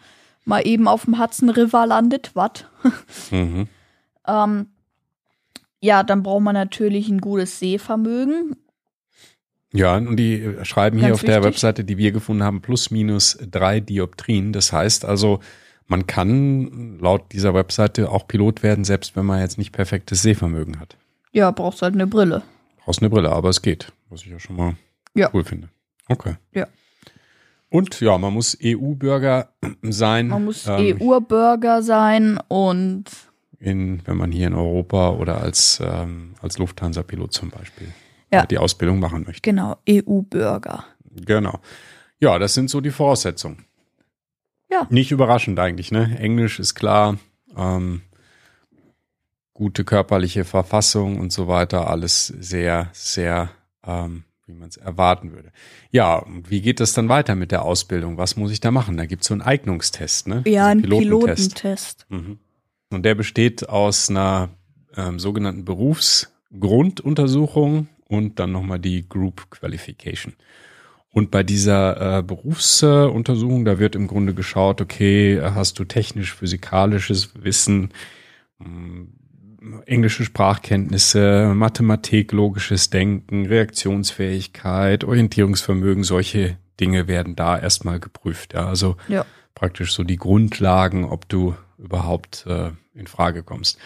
mal 0.44 0.66
eben 0.66 0.86
auf 0.88 1.04
dem 1.04 1.18
Hudson 1.18 1.48
River 1.50 1.86
landet. 1.86 2.34
Watt. 2.34 2.68
Mhm. 3.30 3.68
Ähm, 4.26 4.66
ja, 5.80 6.02
dann 6.02 6.22
braucht 6.22 6.42
man 6.42 6.54
natürlich 6.54 7.08
ein 7.08 7.20
gutes 7.20 7.58
Sehvermögen. 7.58 8.56
Ja, 9.72 9.96
und 9.96 10.16
die 10.16 10.54
schreiben 10.62 10.98
hier 10.98 11.08
Ganz 11.08 11.20
auf 11.20 11.24
der 11.24 11.36
wichtig. 11.36 11.52
Webseite, 11.52 11.84
die 11.84 11.98
wir 11.98 12.10
gefunden 12.12 12.42
haben, 12.42 12.62
plus 12.62 12.90
minus 12.90 13.38
drei 13.50 13.80
Dioptrien. 13.80 14.52
Das 14.52 14.72
heißt 14.72 15.04
also, 15.04 15.40
man 15.86 16.06
kann 16.06 16.98
laut 17.00 17.32
dieser 17.32 17.52
Webseite 17.54 18.10
auch 18.10 18.26
Pilot 18.26 18.62
werden, 18.62 18.84
selbst 18.84 19.14
wenn 19.16 19.26
man 19.26 19.40
jetzt 19.40 19.58
nicht 19.58 19.72
perfektes 19.72 20.22
Sehvermögen 20.22 20.80
hat. 20.80 20.96
Ja, 21.32 21.50
brauchst 21.50 21.82
halt 21.82 21.94
eine 21.94 22.06
Brille. 22.06 22.42
Brauchst 22.84 23.02
eine 23.02 23.10
Brille, 23.10 23.30
aber 23.30 23.50
es 23.50 23.60
geht, 23.60 23.92
was 24.08 24.22
ich 24.22 24.28
ja 24.28 24.38
schon 24.38 24.56
mal 24.56 24.74
Ja. 25.14 25.30
cool 25.34 25.44
finde. 25.44 25.68
Okay. 26.08 26.36
Ja. 26.54 26.66
Und 27.70 28.00
ja, 28.00 28.16
man 28.16 28.32
muss 28.32 28.56
EU-Bürger 28.64 29.50
sein. 29.82 30.28
Man 30.28 30.46
muss 30.46 30.66
ähm, 30.66 30.96
EU-Bürger 31.00 31.82
sein 31.82 32.38
und 32.48 33.04
in, 33.60 34.00
wenn 34.06 34.16
man 34.16 34.32
hier 34.32 34.46
in 34.46 34.54
Europa 34.54 35.10
oder 35.10 35.42
als, 35.42 35.82
ähm, 35.84 36.34
als 36.40 36.56
Lufthansa-Pilot 36.58 37.32
zum 37.34 37.50
Beispiel 37.50 37.88
Ja. 38.32 38.46
die 38.46 38.58
Ausbildung 38.58 38.98
machen 38.98 39.24
möchte. 39.26 39.42
genau, 39.42 39.76
EU-Bürger. 39.88 40.84
Genau. 41.24 41.60
Ja, 42.20 42.38
das 42.38 42.54
sind 42.54 42.68
so 42.68 42.80
die 42.80 42.90
Voraussetzungen. 42.90 43.64
Ja. 44.70 44.86
Nicht 44.90 45.10
überraschend 45.10 45.58
eigentlich, 45.58 45.90
ne? 45.92 46.18
Englisch 46.18 46.60
ist 46.60 46.74
klar, 46.74 47.16
ähm, 47.56 48.02
gute 49.54 49.84
körperliche 49.84 50.44
Verfassung 50.44 51.18
und 51.18 51.32
so 51.32 51.48
weiter, 51.48 51.88
alles 51.90 52.26
sehr, 52.26 52.90
sehr, 52.92 53.50
ähm, 53.84 54.24
wie 54.46 54.52
man 54.52 54.68
es 54.68 54.76
erwarten 54.76 55.32
würde. 55.32 55.50
Ja, 55.90 56.16
und 56.16 56.50
wie 56.50 56.60
geht 56.60 56.80
es 56.80 56.92
dann 56.92 57.08
weiter 57.08 57.34
mit 57.34 57.50
der 57.50 57.64
Ausbildung? 57.64 58.18
Was 58.18 58.36
muss 58.36 58.52
ich 58.52 58.60
da 58.60 58.70
machen? 58.70 58.96
Da 58.96 59.06
gibt 59.06 59.22
es 59.22 59.28
so 59.28 59.34
einen 59.34 59.42
Eignungstest, 59.42 60.28
ne? 60.28 60.42
Ja, 60.46 60.66
ein 60.66 60.82
Diesen 60.82 60.98
Pilotentest. 60.98 62.06
Mhm. 62.08 62.38
Und 62.90 63.02
der 63.04 63.14
besteht 63.14 63.68
aus 63.68 64.08
einer 64.10 64.50
ähm, 64.96 65.18
sogenannten 65.18 65.64
Berufsgrunduntersuchung 65.64 67.88
und 68.08 68.38
dann 68.38 68.52
nochmal 68.52 68.78
die 68.78 69.08
Group 69.08 69.50
Qualification. 69.50 70.34
Und 71.10 71.30
bei 71.30 71.42
dieser 71.42 72.18
äh, 72.18 72.22
Berufsuntersuchung, 72.22 73.64
da 73.64 73.78
wird 73.78 73.94
im 73.94 74.06
Grunde 74.06 74.34
geschaut, 74.34 74.80
okay, 74.80 75.40
hast 75.42 75.78
du 75.78 75.84
technisch-physikalisches 75.84 77.42
Wissen, 77.42 77.90
mh, 78.58 79.06
englische 79.86 80.24
Sprachkenntnisse, 80.24 81.52
Mathematik, 81.54 82.32
logisches 82.32 82.90
Denken, 82.90 83.46
Reaktionsfähigkeit, 83.46 85.04
Orientierungsvermögen, 85.04 86.04
solche 86.04 86.56
Dinge 86.78 87.08
werden 87.08 87.34
da 87.36 87.58
erstmal 87.58 87.98
geprüft. 88.00 88.54
Ja, 88.54 88.66
also 88.66 88.96
Ja. 89.08 89.24
praktisch 89.54 89.92
so 89.92 90.04
die 90.04 90.16
Grundlagen, 90.16 91.04
ob 91.04 91.28
du 91.28 91.56
überhaupt 91.78 92.44
äh, 92.46 92.70
in 92.94 93.06
Frage 93.06 93.42
kommst. 93.42 93.78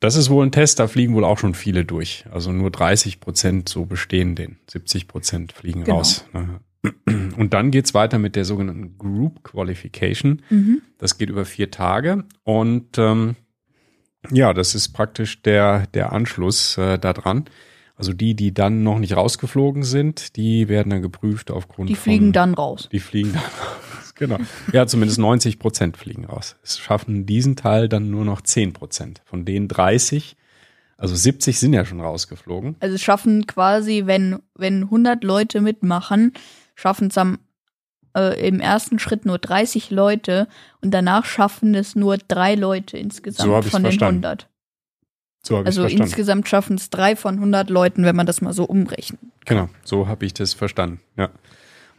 Das 0.00 0.16
ist 0.16 0.30
wohl 0.30 0.44
ein 0.46 0.52
Test, 0.52 0.78
da 0.78 0.88
fliegen 0.88 1.14
wohl 1.14 1.24
auch 1.24 1.38
schon 1.38 1.54
viele 1.54 1.84
durch. 1.84 2.24
Also 2.32 2.52
nur 2.52 2.70
30 2.70 3.20
Prozent 3.20 3.68
so 3.68 3.84
bestehen 3.84 4.34
den, 4.34 4.56
70 4.70 5.06
Prozent 5.08 5.52
fliegen 5.52 5.84
Genau. 5.84 5.98
raus. 5.98 6.24
ne. 6.32 6.60
Und 7.36 7.52
dann 7.52 7.70
geht's 7.70 7.92
weiter 7.92 8.18
mit 8.18 8.36
der 8.36 8.46
sogenannten 8.46 8.96
Group 8.96 9.42
Qualification. 9.44 10.40
Mhm. 10.48 10.80
Das 10.96 11.18
geht 11.18 11.28
über 11.28 11.44
vier 11.44 11.70
Tage 11.70 12.24
und 12.44 12.96
ähm, 12.96 13.36
ja, 14.30 14.54
das 14.54 14.74
ist 14.74 14.88
praktisch 14.90 15.42
der, 15.42 15.86
der 15.88 16.12
Anschluss 16.12 16.78
äh, 16.78 16.98
daran. 16.98 17.44
Also 17.96 18.14
die, 18.14 18.34
die 18.34 18.54
dann 18.54 18.82
noch 18.82 18.98
nicht 18.98 19.14
rausgeflogen 19.14 19.82
sind, 19.82 20.36
die 20.36 20.68
werden 20.68 20.88
dann 20.88 21.02
geprüft 21.02 21.50
aufgrund 21.50 21.90
Die 21.90 21.94
von 21.96 22.02
fliegen 22.04 22.32
dann 22.32 22.54
raus. 22.54 22.88
die 22.90 22.98
fliegen 23.00 23.34
dann 23.34 23.42
raus. 23.42 23.50
Genau. 24.20 24.36
Ja, 24.72 24.86
zumindest 24.86 25.18
90 25.18 25.58
Prozent 25.58 25.96
fliegen 25.96 26.26
raus. 26.26 26.54
Es 26.62 26.78
schaffen 26.78 27.26
diesen 27.26 27.56
Teil 27.56 27.88
dann 27.88 28.10
nur 28.10 28.24
noch 28.24 28.42
10 28.42 28.72
Prozent. 28.74 29.22
Von 29.24 29.44
denen 29.46 29.66
30, 29.66 30.36
also 30.98 31.14
70 31.16 31.58
sind 31.58 31.72
ja 31.72 31.84
schon 31.86 32.00
rausgeflogen. 32.00 32.76
Also 32.80 32.94
es 32.94 33.02
schaffen 33.02 33.46
quasi, 33.46 34.02
wenn, 34.04 34.38
wenn 34.54 34.82
100 34.84 35.24
Leute 35.24 35.62
mitmachen, 35.62 36.34
schaffen 36.74 37.08
es 37.08 37.16
am 37.18 37.38
äh, 38.14 38.46
im 38.46 38.60
ersten 38.60 38.98
Schritt 38.98 39.24
nur 39.24 39.38
30 39.38 39.90
Leute 39.90 40.48
und 40.82 40.90
danach 40.92 41.24
schaffen 41.24 41.74
es 41.74 41.96
nur 41.96 42.18
drei 42.18 42.54
Leute 42.56 42.98
insgesamt 42.98 43.48
So 43.48 43.70
von 43.70 43.82
den 43.82 43.92
verstanden. 43.92 44.24
100. 44.24 44.48
So 45.42 45.54
habe 45.56 45.62
ich 45.62 45.66
Also 45.68 45.80
verstanden. 45.82 46.02
insgesamt 46.04 46.48
schaffen 46.48 46.76
es 46.76 46.90
drei 46.90 47.16
von 47.16 47.36
100 47.36 47.70
Leuten, 47.70 48.04
wenn 48.04 48.16
man 48.16 48.26
das 48.26 48.42
mal 48.42 48.52
so 48.52 48.64
umrechnet. 48.64 49.20
Genau, 49.46 49.70
so 49.82 50.08
habe 50.08 50.26
ich 50.26 50.34
das 50.34 50.52
verstanden. 50.52 51.00
Ja. 51.16 51.30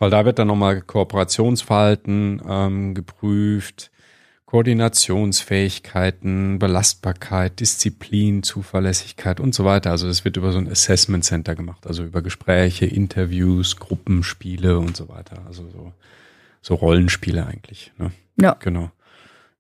Weil 0.02 0.10
da 0.10 0.26
wird 0.26 0.40
dann 0.40 0.48
nochmal 0.48 0.82
Kooperationsverhalten 0.82 2.42
ähm, 2.50 2.96
geprüft, 2.96 3.92
Koordinationsfähigkeiten, 4.48 6.58
Belastbarkeit, 6.58 7.60
Disziplin, 7.60 8.42
Zuverlässigkeit 8.42 9.40
und 9.40 9.54
so 9.54 9.64
weiter. 9.64 9.92
Also 9.92 10.08
es 10.08 10.26
wird 10.26 10.38
über 10.38 10.54
so 10.54 10.58
ein 10.58 10.68
Assessment 10.68 11.24
Center 11.24 11.54
gemacht, 11.54 11.86
also 11.86 12.04
über 12.04 12.24
Gespräche, 12.24 12.88
Interviews, 12.88 13.76
Gruppenspiele 13.76 14.80
und 14.80 14.98
so 14.98 15.08
weiter. 15.08 15.44
Also 15.46 15.70
so, 15.70 15.94
so 16.64 16.74
Rollenspiele 16.74 17.46
eigentlich. 17.46 17.92
Ne? 18.00 18.12
Ja. 18.42 18.58
Genau. 18.60 18.90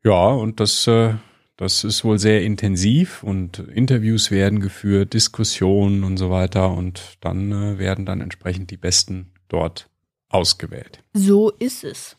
Ja, 0.03 0.25
und 0.25 0.59
das, 0.59 0.87
äh, 0.87 1.13
das 1.55 1.83
ist 1.83 2.03
wohl 2.03 2.17
sehr 2.17 2.41
intensiv 2.41 3.21
und 3.21 3.59
Interviews 3.59 4.31
werden 4.31 4.59
geführt, 4.59 5.13
Diskussionen 5.13 6.03
und 6.03 6.17
so 6.17 6.31
weiter 6.31 6.71
und 6.71 7.19
dann 7.21 7.51
äh, 7.51 7.77
werden 7.77 8.07
dann 8.07 8.21
entsprechend 8.21 8.71
die 8.71 8.77
Besten 8.77 9.33
dort 9.47 9.90
ausgewählt. 10.33 11.03
So 11.13 11.49
ist 11.51 11.83
es. 11.83 12.15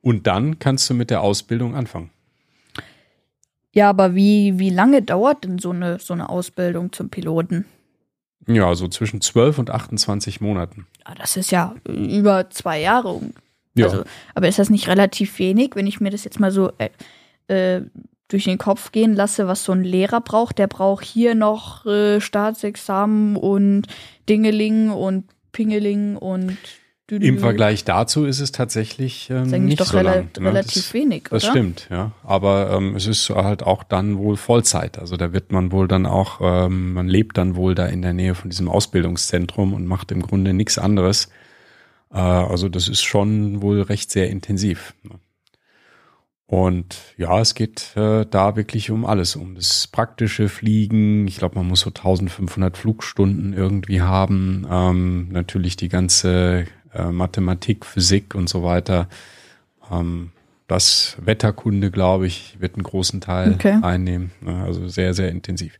Und 0.00 0.26
dann 0.26 0.58
kannst 0.58 0.88
du 0.90 0.94
mit 0.94 1.10
der 1.10 1.20
Ausbildung 1.22 1.74
anfangen. 1.74 2.10
Ja, 3.72 3.88
aber 3.88 4.14
wie, 4.14 4.58
wie 4.58 4.70
lange 4.70 5.00
dauert 5.02 5.44
denn 5.44 5.58
so 5.58 5.70
eine, 5.70 5.98
so 5.98 6.12
eine 6.12 6.28
Ausbildung 6.28 6.92
zum 6.92 7.08
Piloten? 7.08 7.64
Ja, 8.46 8.74
so 8.74 8.88
zwischen 8.88 9.20
12 9.20 9.58
und 9.58 9.70
28 9.70 10.40
Monaten. 10.40 10.86
Ja, 11.06 11.14
das 11.14 11.36
ist 11.36 11.52
ja 11.52 11.74
über 11.86 12.50
zwei 12.50 12.80
Jahre. 12.80 13.20
Ja, 13.74 13.86
Also, 13.86 14.04
aber 14.34 14.48
ist 14.48 14.58
das 14.58 14.68
nicht 14.68 14.88
relativ 14.88 15.38
wenig, 15.38 15.74
wenn 15.74 15.86
ich 15.86 16.00
mir 16.00 16.10
das 16.10 16.24
jetzt 16.24 16.40
mal 16.40 16.50
so 16.50 16.72
äh, 16.78 16.90
äh, 17.46 17.82
durch 18.28 18.44
den 18.44 18.58
Kopf 18.58 18.92
gehen 18.92 19.14
lasse, 19.14 19.46
was 19.46 19.64
so 19.64 19.72
ein 19.72 19.84
Lehrer 19.84 20.20
braucht? 20.20 20.58
Der 20.58 20.66
braucht 20.66 21.04
hier 21.04 21.34
noch 21.34 21.86
äh, 21.86 22.20
Staatsexamen 22.20 23.36
und 23.36 23.86
Dingeling 24.28 24.90
und 24.90 25.24
Pingeling 25.52 26.16
und. 26.16 26.58
Im 27.20 27.38
Vergleich 27.38 27.84
dazu 27.84 28.24
ist 28.24 28.40
es 28.40 28.52
tatsächlich 28.52 29.28
ähm, 29.30 29.44
Das 29.44 29.52
ist 29.52 29.58
nicht 29.60 29.80
doch 29.80 29.86
so 29.86 29.98
rela 29.98 30.14
lang. 30.16 30.28
ne? 30.38 30.48
relativ 30.48 30.82
das, 30.84 30.94
wenig, 30.94 31.24
Das 31.30 31.44
oder? 31.44 31.52
stimmt, 31.52 31.88
ja. 31.90 32.12
Aber 32.22 32.70
ähm, 32.72 32.96
es 32.96 33.06
ist 33.06 33.28
halt 33.30 33.62
auch 33.62 33.82
dann 33.84 34.18
wohl 34.18 34.36
Vollzeit. 34.36 34.98
Also 34.98 35.16
da 35.16 35.32
wird 35.32 35.52
man 35.52 35.72
wohl 35.72 35.88
dann 35.88 36.06
auch, 36.06 36.40
ähm, 36.42 36.94
man 36.94 37.08
lebt 37.08 37.36
dann 37.38 37.56
wohl 37.56 37.74
da 37.74 37.86
in 37.86 38.02
der 38.02 38.12
Nähe 38.12 38.34
von 38.34 38.50
diesem 38.50 38.68
Ausbildungszentrum 38.68 39.74
und 39.74 39.86
macht 39.86 40.10
im 40.12 40.22
Grunde 40.22 40.52
nichts 40.54 40.78
anderes. 40.78 41.28
Äh, 42.12 42.18
also 42.18 42.68
das 42.68 42.88
ist 42.88 43.02
schon 43.02 43.62
wohl 43.62 43.82
recht 43.82 44.10
sehr 44.10 44.30
intensiv. 44.30 44.94
ne. 45.02 45.18
Und 46.46 46.98
ja, 47.16 47.40
es 47.40 47.54
geht 47.54 47.96
äh, 47.96 48.26
da 48.26 48.56
wirklich 48.56 48.90
um 48.90 49.06
alles, 49.06 49.36
um 49.36 49.54
das 49.54 49.86
praktische 49.86 50.50
Fliegen. 50.50 51.26
Ich 51.26 51.38
glaube, 51.38 51.54
man 51.56 51.66
muss 51.66 51.80
so 51.80 51.88
1500 51.88 52.76
Flugstunden 52.76 53.54
irgendwie 53.54 54.02
haben. 54.02 54.66
Ähm, 54.70 55.28
natürlich 55.30 55.76
die 55.76 55.88
ganze 55.88 56.66
äh, 56.94 57.10
Mathematik, 57.10 57.84
Physik 57.86 58.34
und 58.34 58.48
so 58.48 58.62
weiter. 58.62 59.08
Ähm, 59.90 60.32
das 60.68 61.16
Wetterkunde, 61.20 61.90
glaube 61.90 62.26
ich, 62.26 62.56
wird 62.60 62.74
einen 62.74 62.82
großen 62.84 63.20
Teil 63.20 63.54
Okay. 63.54 63.78
einnehmen. 63.82 64.30
Ne, 64.40 64.62
Also 64.62 64.88
sehr, 64.88 65.12
sehr 65.14 65.30
intensiv. 65.30 65.78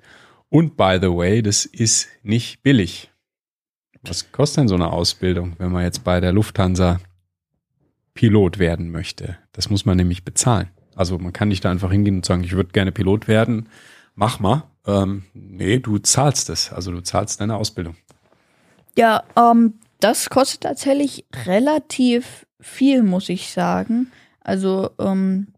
Und 0.48 0.76
by 0.76 0.98
the 1.00 1.08
way, 1.08 1.40
das 1.42 1.64
ist 1.64 2.08
nicht 2.22 2.62
billig. 2.62 3.10
Was 4.02 4.32
kostet 4.32 4.62
denn 4.62 4.68
so 4.68 4.74
eine 4.74 4.90
Ausbildung, 4.92 5.54
wenn 5.58 5.72
man 5.72 5.84
jetzt 5.84 6.04
bei 6.04 6.20
der 6.20 6.32
Lufthansa 6.32 6.98
Pilot 8.14 8.58
werden 8.58 8.90
möchte? 8.90 9.38
Das 9.52 9.70
muss 9.70 9.84
man 9.86 9.96
nämlich 9.96 10.24
bezahlen. 10.24 10.68
Also 10.94 11.18
man 11.18 11.32
kann 11.32 11.48
nicht 11.48 11.64
da 11.64 11.70
einfach 11.70 11.90
hingehen 11.90 12.16
und 12.16 12.26
sagen, 12.26 12.44
ich 12.44 12.52
würde 12.52 12.72
gerne 12.72 12.92
Pilot 12.92 13.28
werden, 13.28 13.68
mach 14.14 14.40
mal. 14.40 14.64
Ähm, 14.86 15.22
nee, 15.32 15.78
du 15.78 15.98
zahlst 15.98 16.50
es. 16.50 16.72
Also 16.72 16.90
du 16.90 17.00
zahlst 17.00 17.40
deine 17.40 17.56
Ausbildung. 17.56 17.96
Ja, 18.98 19.22
ähm, 19.36 19.74
das 20.02 20.30
kostet 20.30 20.62
tatsächlich 20.62 21.26
relativ 21.46 22.46
viel, 22.60 23.02
muss 23.02 23.28
ich 23.28 23.50
sagen. 23.52 24.10
Also 24.40 24.90
ähm, 24.98 25.48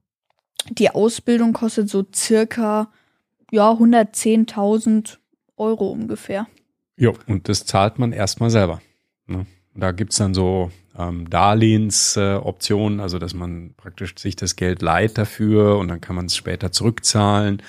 die 0.71 0.91
Ausbildung 0.91 1.53
kostet 1.53 1.89
so 1.89 2.05
circa 2.15 2.91
ja 3.51 3.71
110.000 3.71 5.19
Euro 5.57 5.91
ungefähr. 5.91 6.47
Jo, 6.97 7.15
und 7.27 7.49
das 7.49 7.65
zahlt 7.65 7.99
man 7.99 8.13
erstmal 8.13 8.51
selber. 8.51 8.81
Ne? 9.27 9.47
Da 9.75 9.93
gibt's 9.93 10.17
dann 10.17 10.35
so 10.35 10.71
ähm, 10.97 11.29
Darlehensoptionen, 11.29 12.99
äh, 12.99 13.03
also 13.03 13.19
dass 13.19 13.35
man 13.35 13.75
praktisch 13.77 14.15
sich 14.17 14.37
das 14.37 14.57
Geld 14.57 14.83
leiht 14.83 15.19
dafür 15.19 15.79
und 15.79 15.89
dann 15.89 16.01
kann 16.01 16.17
man 16.17 16.27
es 16.27 16.37
später 16.37 16.71
zurückzahlen. 16.71 17.63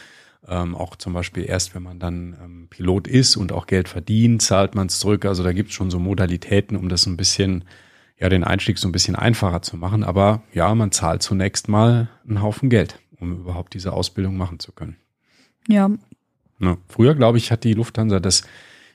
Ähm, 0.48 0.76
auch 0.76 0.96
zum 0.96 1.14
Beispiel 1.14 1.46
erst, 1.46 1.76
wenn 1.76 1.84
man 1.84 2.00
dann 2.00 2.38
ähm, 2.44 2.68
Pilot 2.70 3.08
ist 3.08 3.36
und 3.36 3.52
auch 3.52 3.68
Geld 3.68 3.90
verdient, 3.90 4.42
zahlt 4.42 4.76
man 4.76 4.88
es 4.88 5.00
zurück. 5.00 5.26
Also 5.26 5.44
da 5.44 5.54
gibt's 5.54 5.74
schon 5.74 5.90
so 5.90 6.00
Modalitäten, 6.00 6.78
um 6.78 6.90
das 6.90 7.06
ein 7.06 7.18
bisschen, 7.18 7.64
ja, 8.18 8.30
den 8.30 8.44
Einstieg 8.44 8.78
so 8.78 8.88
ein 8.88 8.92
bisschen 8.92 9.16
einfacher 9.16 9.62
zu 9.62 9.78
machen. 9.78 10.04
Aber 10.04 10.44
ja, 10.54 10.74
man 10.76 10.92
zahlt 10.92 11.24
zunächst 11.24 11.68
mal 11.68 12.10
einen 12.28 12.42
Haufen 12.42 12.70
Geld, 12.70 13.00
um 13.20 13.32
überhaupt 13.32 13.74
diese 13.74 13.94
Ausbildung 13.94 14.38
machen 14.38 14.60
zu 14.60 14.72
können. 14.72 14.98
Ja, 15.68 15.90
Ne? 16.60 16.78
Früher, 16.88 17.16
glaube 17.16 17.38
ich, 17.38 17.52
hat 17.52 17.64
die 17.64 17.74
Lufthansa 17.74 18.20
das, 18.20 18.44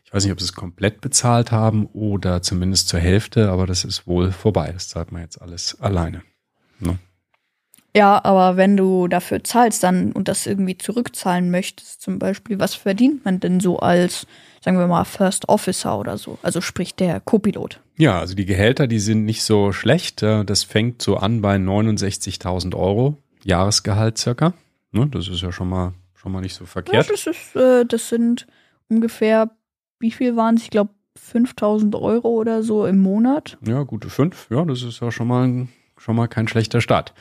ich 0.05 0.13
weiß 0.13 0.25
nicht, 0.25 0.33
ob 0.33 0.41
sie 0.41 0.47
es 0.47 0.55
komplett 0.55 1.01
bezahlt 1.01 1.53
haben 1.53 1.87
oder 1.87 2.43
zumindest 2.43 2.89
zur 2.89 3.01
Hälfte, 3.01 3.51
aber 3.51 3.67
das 3.67 3.85
ist 3.85 4.07
wohl 4.07 4.33
vorbei. 4.33 4.71
Das 4.73 4.89
zahlt 4.89 5.13
man 5.13 5.23
jetzt 5.23 5.41
alles 5.41 5.81
alleine. 5.81 6.23
Ne? 6.79 6.99
Ja, 7.97 8.25
aber 8.25 8.57
wenn 8.57 8.77
du 8.77 9.09
dafür 9.09 9.43
zahlst 9.43 9.83
dann 9.83 10.13
und 10.13 10.29
das 10.29 10.47
irgendwie 10.47 10.79
zurückzahlen 10.79 11.51
möchtest, 11.51 12.01
zum 12.03 12.19
Beispiel, 12.19 12.59
was 12.61 12.75
verdient 12.75 13.25
man 13.25 13.41
denn 13.41 13.59
so 13.59 13.79
als, 13.81 14.27
sagen 14.65 14.79
wir 14.79 14.87
mal, 14.87 15.05
First 15.05 15.49
Officer 15.49 15.99
oder 15.99 16.17
so? 16.17 16.39
Also 16.43 16.61
sprich 16.61 16.95
der 16.95 17.19
Co-Pilot. 17.21 17.81
Ja, 17.97 18.21
also 18.21 18.35
die 18.35 18.47
Gehälter, 18.47 18.87
die 18.87 19.01
sind 19.01 19.25
nicht 19.25 19.43
so 19.43 19.73
schlecht. 19.73 20.23
Äh, 20.23 20.45
Das 20.45 20.63
fängt 20.63 21.03
so 21.03 21.17
an 21.17 21.41
bei 21.43 21.57
69.000 21.57 22.75
Euro 22.77 23.17
Jahresgehalt 23.43 24.19
circa. 24.19 24.53
Ne? 24.93 25.09
Das 25.11 25.27
ist 25.29 25.41
ja 25.43 25.51
schon 25.51 25.69
mal, 25.69 25.93
schon 26.15 26.31
mal 26.33 26.41
nicht 26.41 26.55
so 26.55 26.65
Ja, 26.65 26.71
verkehrt. 26.71 27.11
das, 27.11 27.27
ist, 27.27 27.57
äh, 27.57 27.85
das 27.87 28.09
sind 28.09 28.47
ungefähr, 28.89 29.51
wie 29.99 30.11
viel 30.13 30.37
waren 30.37 30.57
es? 30.57 30.63
Ich 30.63 30.71
glaube 30.71 30.91
5000 31.19 31.95
Euro 31.97 32.29
oder 32.29 32.63
so 32.63 32.87
im 32.87 32.99
Monat. 32.99 33.59
Ja, 33.67 33.83
gute 33.83 34.09
fünf. 34.11 34.47
Ja, 34.51 34.65
das 34.65 34.83
ist 34.83 35.01
ja 35.01 35.11
schon 35.11 35.27
mal, 35.29 35.67
schon 35.99 36.15
mal 36.17 36.29
kein 36.29 36.47
schlechter 36.49 36.81
Start. 36.81 37.15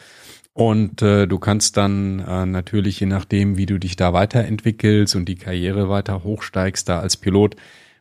Und 0.60 1.02
äh, 1.02 1.26
du 1.26 1.40
kannst 1.40 1.78
dann 1.78 2.20
äh, 2.20 2.46
natürlich, 2.46 3.00
je 3.00 3.06
nachdem, 3.06 3.56
wie 3.56 3.66
du 3.66 3.80
dich 3.80 3.96
da 3.96 4.12
weiterentwickelst 4.12 5.16
und 5.16 5.24
die 5.24 5.38
Karriere 5.38 5.88
weiter 5.88 6.26
hochsteigst, 6.26 6.90
da 6.90 7.00
als 7.00 7.16
Pilot, 7.16 7.56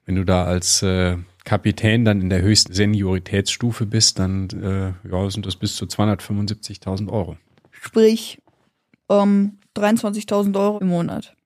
wenn 0.07 0.16
du 0.16 0.25
da 0.25 0.42
als 0.42 0.83
äh, 0.83 1.18
Kapitän 1.44 2.05
dann 2.05 2.21
in 2.21 2.31
der 2.31 2.42
höchsten 2.42 2.73
Senioritätsstufe 2.73 3.87
bist, 3.87 4.18
dann 4.18 4.49
äh, 4.51 5.09
ja, 5.09 5.31
sind 5.31 5.47
das 5.47 5.55
bis 5.55 5.77
zu 5.77 5.85
275.000 5.85 7.09
Euro. 7.12 7.37
Sprich 7.71 8.42
ähm, 9.09 9.59
23.000 9.77 10.59
Euro 10.59 10.79
im 10.81 10.88
Monat. 10.88 11.37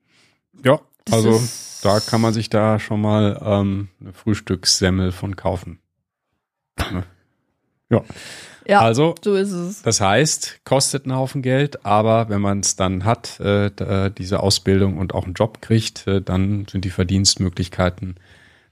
Ja, 0.65 0.79
Das 1.05 1.13
Also 1.13 1.43
da 1.83 1.99
kann 1.99 2.21
man 2.21 2.33
sich 2.33 2.49
da 2.49 2.79
schon 2.79 3.01
mal 3.01 3.39
ähm, 3.45 3.89
eine 4.01 4.13
Frühstückssemmel 4.13 5.11
von 5.11 5.35
kaufen. 5.35 5.77
Ne? 6.91 7.03
Ja. 7.93 8.03
Ja, 8.65 8.79
Also 8.79 9.15
so 9.21 9.35
ist 9.35 9.51
es. 9.51 9.81
Das 9.81 9.99
heißt, 9.99 10.61
kostet 10.63 11.05
einen 11.05 11.15
Haufen 11.15 11.41
Geld, 11.41 11.85
aber 11.85 12.29
wenn 12.29 12.39
man 12.39 12.61
es 12.61 12.77
dann 12.77 13.03
hat, 13.03 13.39
äh, 13.41 14.09
diese 14.17 14.39
Ausbildung 14.39 14.97
und 14.97 15.13
auch 15.13 15.25
einen 15.25 15.33
Job 15.33 15.61
kriegt, 15.61 16.07
äh, 16.07 16.21
dann 16.21 16.65
sind 16.71 16.85
die 16.85 16.89
Verdienstmöglichkeiten 16.89 18.15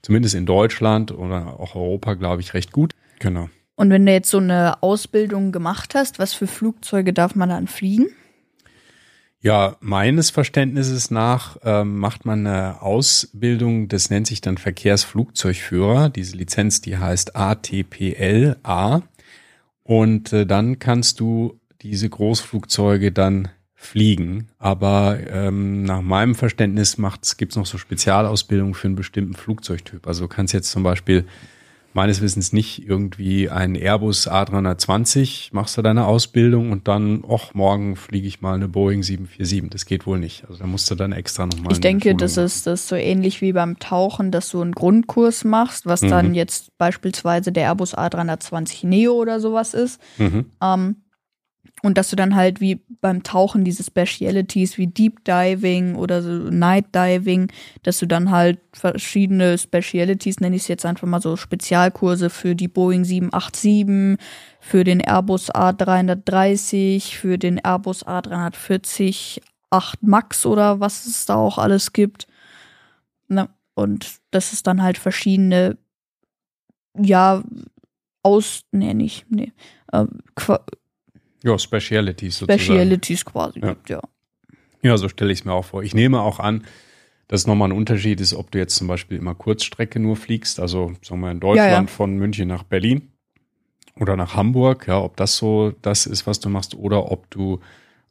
zumindest 0.00 0.34
in 0.34 0.46
Deutschland 0.46 1.12
oder 1.12 1.60
auch 1.60 1.74
Europa, 1.74 2.14
glaube 2.14 2.40
ich, 2.40 2.54
recht 2.54 2.72
gut. 2.72 2.94
Genau. 3.18 3.48
Und 3.76 3.90
wenn 3.90 4.04
du 4.04 4.12
jetzt 4.12 4.30
so 4.30 4.38
eine 4.38 4.82
Ausbildung 4.82 5.52
gemacht 5.52 5.94
hast, 5.94 6.18
was 6.18 6.34
für 6.34 6.46
Flugzeuge 6.46 7.12
darf 7.12 7.34
man 7.34 7.48
dann 7.48 7.66
fliegen? 7.66 8.08
Ja, 9.40 9.76
meines 9.80 10.30
Verständnisses 10.30 11.10
nach 11.10 11.56
ähm, 11.64 11.98
macht 11.98 12.24
man 12.24 12.46
eine 12.46 12.80
Ausbildung, 12.80 13.88
das 13.88 14.08
nennt 14.08 14.28
sich 14.28 14.40
dann 14.40 14.56
Verkehrsflugzeugführer. 14.56 16.10
Diese 16.10 16.36
Lizenz, 16.36 16.80
die 16.80 16.96
heißt 16.96 17.34
ATPL-A. 17.34 19.02
Und 19.92 20.32
äh, 20.32 20.46
dann 20.46 20.78
kannst 20.78 21.20
du 21.20 21.60
diese 21.82 22.08
Großflugzeuge 22.08 23.12
dann 23.12 23.48
fliegen. 23.74 24.48
Aber 24.58 25.18
ähm, 25.28 25.82
nach 25.82 26.00
meinem 26.00 26.34
Verständnis 26.34 26.96
macht's, 26.96 27.36
gibt's 27.36 27.56
noch 27.56 27.66
so 27.66 27.76
Spezialausbildungen 27.76 28.72
für 28.72 28.88
einen 28.88 28.96
bestimmten 28.96 29.34
Flugzeugtyp. 29.34 30.06
Also 30.06 30.24
du 30.24 30.28
kannst 30.28 30.54
jetzt 30.54 30.70
zum 30.70 30.82
Beispiel 30.82 31.26
meines 31.94 32.20
Wissens 32.22 32.52
nicht 32.52 32.86
irgendwie 32.88 33.50
einen 33.50 33.74
Airbus 33.74 34.28
A320, 34.28 35.48
machst 35.52 35.76
du 35.76 35.82
deine 35.82 36.06
Ausbildung 36.06 36.72
und 36.72 36.88
dann, 36.88 37.24
ach, 37.28 37.54
morgen 37.54 37.96
fliege 37.96 38.26
ich 38.26 38.40
mal 38.40 38.54
eine 38.54 38.68
Boeing 38.68 39.02
747. 39.02 39.70
Das 39.70 39.84
geht 39.86 40.06
wohl 40.06 40.18
nicht. 40.18 40.44
Also 40.48 40.58
da 40.60 40.66
musst 40.66 40.90
du 40.90 40.94
dann 40.94 41.12
extra 41.12 41.46
nochmal. 41.46 41.72
Ich 41.72 41.80
denke, 41.80 42.14
das 42.14 42.36
ist 42.36 42.66
das 42.66 42.80
ist 42.82 42.88
so 42.88 42.96
ähnlich 42.96 43.40
wie 43.40 43.52
beim 43.52 43.78
Tauchen, 43.78 44.30
dass 44.30 44.48
du 44.50 44.60
einen 44.60 44.72
Grundkurs 44.72 45.44
machst, 45.44 45.86
was 45.86 46.02
Mhm. 46.02 46.08
dann 46.08 46.34
jetzt 46.34 46.76
beispielsweise 46.78 47.52
der 47.52 47.64
Airbus 47.68 47.96
A320 47.96 48.86
Neo 48.86 49.12
oder 49.14 49.40
sowas 49.40 49.74
ist. 49.74 50.00
Mhm. 50.18 50.46
Ähm, 50.62 50.96
und 51.82 51.98
dass 51.98 52.10
du 52.10 52.16
dann 52.16 52.36
halt 52.36 52.60
wie 52.60 52.80
beim 53.00 53.24
Tauchen 53.24 53.64
diese 53.64 53.82
Specialities 53.82 54.78
wie 54.78 54.86
Deep 54.86 55.24
Diving 55.24 55.96
oder 55.96 56.22
so 56.22 56.30
Night 56.30 56.94
Diving, 56.94 57.50
dass 57.82 57.98
du 57.98 58.06
dann 58.06 58.30
halt 58.30 58.60
verschiedene 58.72 59.58
Specialities, 59.58 60.38
nenne 60.38 60.54
ich 60.54 60.62
es 60.62 60.68
jetzt 60.68 60.86
einfach 60.86 61.08
mal 61.08 61.20
so 61.20 61.36
Spezialkurse 61.36 62.30
für 62.30 62.54
die 62.54 62.68
Boeing 62.68 63.04
787, 63.04 64.16
für 64.60 64.84
den 64.84 65.00
Airbus 65.00 65.52
A330, 65.52 67.16
für 67.16 67.36
den 67.36 67.58
Airbus 67.58 68.06
A340, 68.06 69.40
8 69.70 70.02
Max 70.04 70.46
oder 70.46 70.78
was 70.78 71.06
es 71.06 71.26
da 71.26 71.34
auch 71.34 71.58
alles 71.58 71.92
gibt. 71.92 72.28
Ne? 73.26 73.48
Und 73.74 74.20
das 74.30 74.52
ist 74.52 74.68
dann 74.68 74.82
halt 74.82 74.98
verschiedene, 74.98 75.78
ja, 76.96 77.42
aus, 78.22 78.62
nee, 78.70 78.94
nicht, 78.94 79.26
nee, 79.30 79.52
äh, 79.90 80.04
Ja, 81.42 81.58
Specialities 81.58 82.38
sozusagen. 82.38 82.60
Specialities 82.62 83.24
quasi 83.24 83.60
Ja. 83.60 83.68
gibt, 83.70 83.90
ja. 83.90 84.00
Ja, 84.82 84.96
so 84.96 85.08
stelle 85.08 85.32
ich 85.32 85.40
es 85.40 85.44
mir 85.44 85.52
auch 85.52 85.64
vor. 85.64 85.82
Ich 85.82 85.94
nehme 85.94 86.20
auch 86.20 86.40
an, 86.40 86.64
dass 87.28 87.46
nochmal 87.46 87.68
ein 87.68 87.76
Unterschied 87.76 88.20
ist, 88.20 88.34
ob 88.34 88.50
du 88.50 88.58
jetzt 88.58 88.74
zum 88.76 88.88
Beispiel 88.88 89.16
immer 89.16 89.34
Kurzstrecke 89.34 89.98
nur 90.00 90.16
fliegst, 90.16 90.58
also 90.60 90.92
sagen 91.02 91.20
wir 91.20 91.30
in 91.30 91.40
Deutschland 91.40 91.88
Ja, 91.88 91.94
von 91.96 92.16
München 92.16 92.48
nach 92.48 92.62
Berlin 92.64 93.08
oder 93.98 94.16
nach 94.16 94.34
Hamburg, 94.34 94.86
ja, 94.88 94.98
ob 95.00 95.16
das 95.16 95.36
so 95.36 95.72
das 95.82 96.06
ist, 96.06 96.26
was 96.26 96.40
du 96.40 96.48
machst, 96.48 96.74
oder 96.74 97.10
ob 97.12 97.30
du 97.30 97.60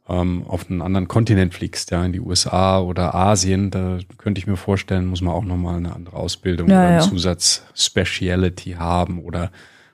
ähm, 0.09 0.43
auf 0.47 0.69
einen 0.69 0.81
anderen 0.81 1.07
Kontinent 1.07 1.53
fliegst, 1.53 1.91
ja, 1.91 2.03
in 2.03 2.13
die 2.13 2.19
USA 2.19 2.79
oder 2.79 3.13
Asien, 3.13 3.69
da 3.69 3.99
könnte 4.17 4.39
ich 4.39 4.47
mir 4.47 4.57
vorstellen, 4.57 5.05
muss 5.05 5.21
man 5.21 5.33
auch 5.33 5.43
nochmal 5.45 5.75
eine 5.77 5.93
andere 5.93 6.15
Ausbildung 6.15 6.69
Ja, 6.69 6.77
oder 6.79 6.87
einen 6.87 6.99
ja. 7.01 7.07
Zusatz-Speciality 7.07 8.71
haben 8.73 9.19
oder 9.23 9.51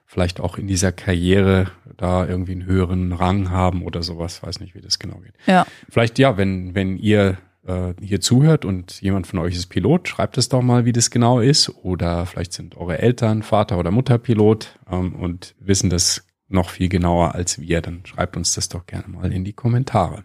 vielleicht 0.07 0.39
auch 0.39 0.57
in 0.57 0.67
dieser 0.67 0.91
Karriere 0.91 1.69
da 1.97 2.25
irgendwie 2.25 2.53
einen 2.53 2.65
höheren 2.65 3.11
Rang 3.11 3.51
haben 3.51 3.83
oder 3.83 4.01
sowas, 4.01 4.41
weiß 4.41 4.61
nicht, 4.61 4.73
wie 4.73 4.81
das 4.81 4.97
genau 4.97 5.17
geht. 5.17 5.33
Ja, 5.45 5.67
Vielleicht 5.89 6.17
ja, 6.17 6.37
wenn, 6.37 6.73
wenn 6.73 6.97
ihr 6.97 7.37
äh, 7.67 7.93
hier 8.01 8.21
zuhört 8.21 8.63
und 8.63 9.01
jemand 9.01 9.27
von 9.27 9.39
euch 9.39 9.55
ist 9.55 9.67
Pilot, 9.67 10.07
schreibt 10.07 10.37
es 10.37 10.47
doch 10.49 10.61
mal, 10.61 10.85
wie 10.85 10.93
das 10.93 11.11
genau 11.11 11.41
ist. 11.41 11.69
Oder 11.83 12.25
vielleicht 12.25 12.53
sind 12.53 12.77
eure 12.77 12.99
Eltern 12.99 13.43
Vater 13.43 13.77
oder 13.77 13.91
Mutter 13.91 14.17
Pilot 14.17 14.79
ähm, 14.89 15.13
und 15.13 15.53
wissen 15.59 15.89
das 15.89 16.25
noch 16.47 16.69
viel 16.69 16.87
genauer 16.87 17.35
als 17.35 17.59
wir. 17.59 17.81
Dann 17.81 18.05
schreibt 18.05 18.37
uns 18.37 18.55
das 18.55 18.69
doch 18.69 18.85
gerne 18.85 19.09
mal 19.09 19.31
in 19.33 19.43
die 19.43 19.53
Kommentare. 19.53 20.23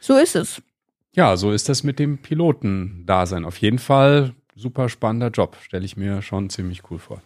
so 0.00 0.16
ist 0.16 0.36
es. 0.36 0.62
Ja, 1.12 1.36
so 1.36 1.50
ist 1.50 1.68
das 1.68 1.82
mit 1.82 1.98
dem 1.98 2.18
Piloten-Dasein. 2.18 3.44
Auf 3.44 3.56
jeden 3.58 3.78
Fall 3.78 4.34
super 4.54 4.88
spannender 4.88 5.30
Job. 5.30 5.56
Stelle 5.62 5.84
ich 5.84 5.96
mir 5.96 6.22
schon 6.22 6.50
ziemlich 6.50 6.88
cool 6.90 6.98
vor. 6.98 7.22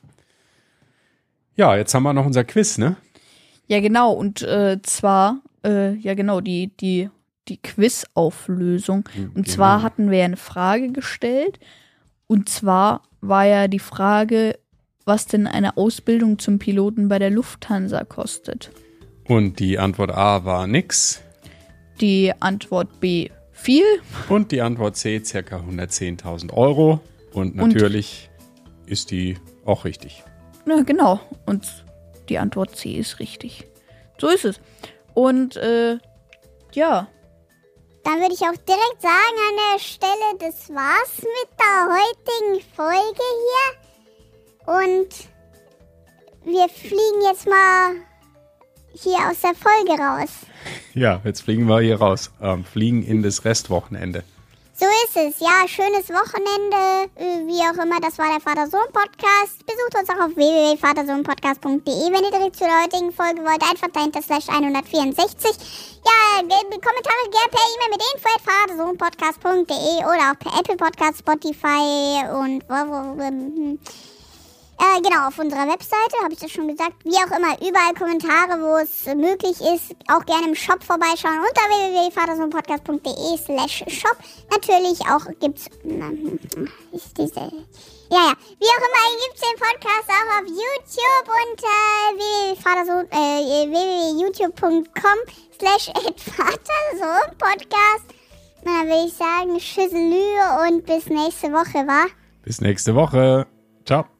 Ja, 1.60 1.76
jetzt 1.76 1.92
haben 1.92 2.04
wir 2.04 2.14
noch 2.14 2.24
unser 2.24 2.42
Quiz, 2.42 2.78
ne? 2.78 2.96
Ja, 3.66 3.80
genau. 3.80 4.12
Und 4.12 4.40
äh, 4.40 4.78
zwar, 4.82 5.42
äh, 5.62 5.92
ja 5.96 6.14
genau, 6.14 6.40
die, 6.40 6.68
die, 6.80 7.10
die 7.48 7.58
Quiz-Auflösung. 7.58 9.06
Und 9.34 9.44
Genau. 9.44 9.46
zwar 9.46 9.82
hatten 9.82 10.10
wir 10.10 10.20
ja 10.20 10.24
eine 10.24 10.38
Frage 10.38 10.90
gestellt. 10.90 11.60
Und 12.26 12.48
zwar 12.48 13.02
war 13.20 13.44
ja 13.44 13.68
die 13.68 13.78
Frage, 13.78 14.58
was 15.04 15.26
denn 15.26 15.46
eine 15.46 15.76
Ausbildung 15.76 16.38
zum 16.38 16.58
Piloten 16.58 17.08
bei 17.08 17.18
der 17.18 17.28
Lufthansa 17.28 18.04
kostet. 18.04 18.70
Und 19.28 19.58
die 19.58 19.78
Antwort 19.78 20.12
A 20.12 20.46
war 20.46 20.66
nix. 20.66 21.20
Die 22.00 22.32
Antwort 22.40 23.00
B 23.00 23.28
viel. 23.52 23.84
Und 24.30 24.50
die 24.50 24.62
Antwort 24.62 24.96
C, 24.96 25.22
circa 25.22 25.58
110.000 25.58 26.54
Euro. 26.54 27.00
Und 27.34 27.54
natürlich 27.54 28.30
ist 28.86 29.10
die 29.10 29.36
auch 29.66 29.84
richtig. 29.84 30.24
Na, 30.64 30.82
genau. 30.82 31.20
Und 31.46 31.66
die 32.28 32.38
Antwort 32.38 32.76
C 32.76 32.92
ist 32.96 33.18
richtig. 33.18 33.66
So 34.18 34.28
ist 34.28 34.44
es. 34.44 34.60
Und 35.14 35.56
äh, 35.56 35.98
ja, 36.72 37.08
Dann 38.04 38.20
würde 38.20 38.34
ich 38.34 38.40
auch 38.40 38.56
direkt 38.66 39.02
sagen 39.02 39.36
an 39.48 39.56
der 39.72 39.78
Stelle, 39.78 40.38
das 40.38 40.68
war's 40.70 41.18
mit 41.18 41.50
der 41.58 41.88
heutigen 41.88 42.64
Folge 42.74 43.22
hier. 43.40 44.74
Und 44.74 45.08
wir 46.44 46.68
fliegen 46.68 47.22
jetzt 47.22 47.46
mal 47.46 47.96
hier 48.92 49.18
aus 49.30 49.40
der 49.42 49.54
Folge 49.54 50.00
raus. 50.02 50.30
Ja, 50.94 51.20
jetzt 51.24 51.42
fliegen 51.42 51.66
wir 51.66 51.80
hier 51.80 51.98
raus. 51.98 52.30
Ähm, 52.40 52.64
fliegen 52.64 53.02
in 53.02 53.22
das 53.22 53.44
Restwochenende. 53.44 54.22
So 54.80 54.86
ist 55.04 55.14
es. 55.14 55.40
Ja, 55.40 55.68
schönes 55.68 56.08
Wochenende. 56.08 57.12
äh, 57.16 57.44
Wie 57.44 57.60
auch 57.68 57.84
immer, 57.84 58.00
das 58.00 58.16
war 58.16 58.32
der 58.32 58.40
Vater-Sohn-Podcast. 58.40 59.60
Besucht 59.66 59.94
uns 60.00 60.08
auch 60.08 60.24
auf 60.24 60.34
www.vatersohnpodcast.de, 60.34 61.84
wenn 61.84 62.24
ihr 62.24 62.30
direkt 62.30 62.56
zu 62.56 62.64
der 62.64 62.84
heutigen 62.84 63.12
Folge 63.12 63.44
wollt. 63.44 63.60
Einfach 63.60 63.88
dahinter 63.92 64.22
slash 64.22 64.48
164. 64.48 66.00
Ja, 66.00 66.40
Kommentare 66.40 67.28
gerne 67.28 67.50
per 67.52 67.60
E-Mail 67.60 67.90
mit 67.92 68.02
info.vatersohnpodcast.de 68.14 70.00
oder 70.00 70.32
auch 70.32 70.38
per 70.38 70.58
Apple 70.58 70.76
Podcast, 70.76 71.18
Spotify 71.18 72.24
und 72.40 72.64
wo, 72.64 72.80
wo, 72.88 73.20
ähm, 73.20 73.78
äh, 74.80 75.00
genau, 75.02 75.28
auf 75.28 75.38
unserer 75.38 75.68
Webseite, 75.68 76.16
habe 76.22 76.32
ich 76.32 76.38
das 76.38 76.50
schon 76.50 76.68
gesagt. 76.68 77.04
Wie 77.04 77.16
auch 77.16 77.36
immer, 77.36 77.54
überall 77.60 77.92
Kommentare, 77.92 78.58
wo 78.62 78.78
es 78.78 79.04
möglich 79.14 79.60
ist. 79.60 79.94
Auch 80.08 80.24
gerne 80.24 80.48
im 80.48 80.54
Shop 80.54 80.82
vorbeischauen 80.82 81.38
unter 81.38 81.62
www.vatersohnpodcast.de 81.68 83.36
slash 83.44 83.84
shop. 83.88 84.16
Natürlich 84.50 85.00
auch 85.02 85.26
gibt's, 85.38 85.68
na, 85.84 86.10
ist 86.92 87.18
diese, 87.18 87.40
ja, 87.40 87.50
ja. 88.10 88.32
Wie 88.58 88.72
auch 88.72 88.84
immer, 88.88 89.04
gibt's 89.20 89.42
den 89.42 89.56
Podcast 89.60 90.08
auch 90.08 90.28
auf 90.40 90.46
YouTube 90.48 91.28
unter 91.44 91.80
äh, 92.16 92.56
www.youtube.com 93.68 95.18
slash 95.58 95.92
vatersohnpodcast. 96.16 98.06
Dann 98.64 98.86
würde 98.88 99.06
ich 99.06 99.14
sagen, 99.14 99.60
Schüsselü 99.60 100.38
und 100.66 100.86
bis 100.86 101.06
nächste 101.06 101.52
Woche, 101.52 101.86
wa? 101.86 102.06
Bis 102.42 102.60
nächste 102.60 102.94
Woche. 102.94 103.46
Ciao. 103.84 104.19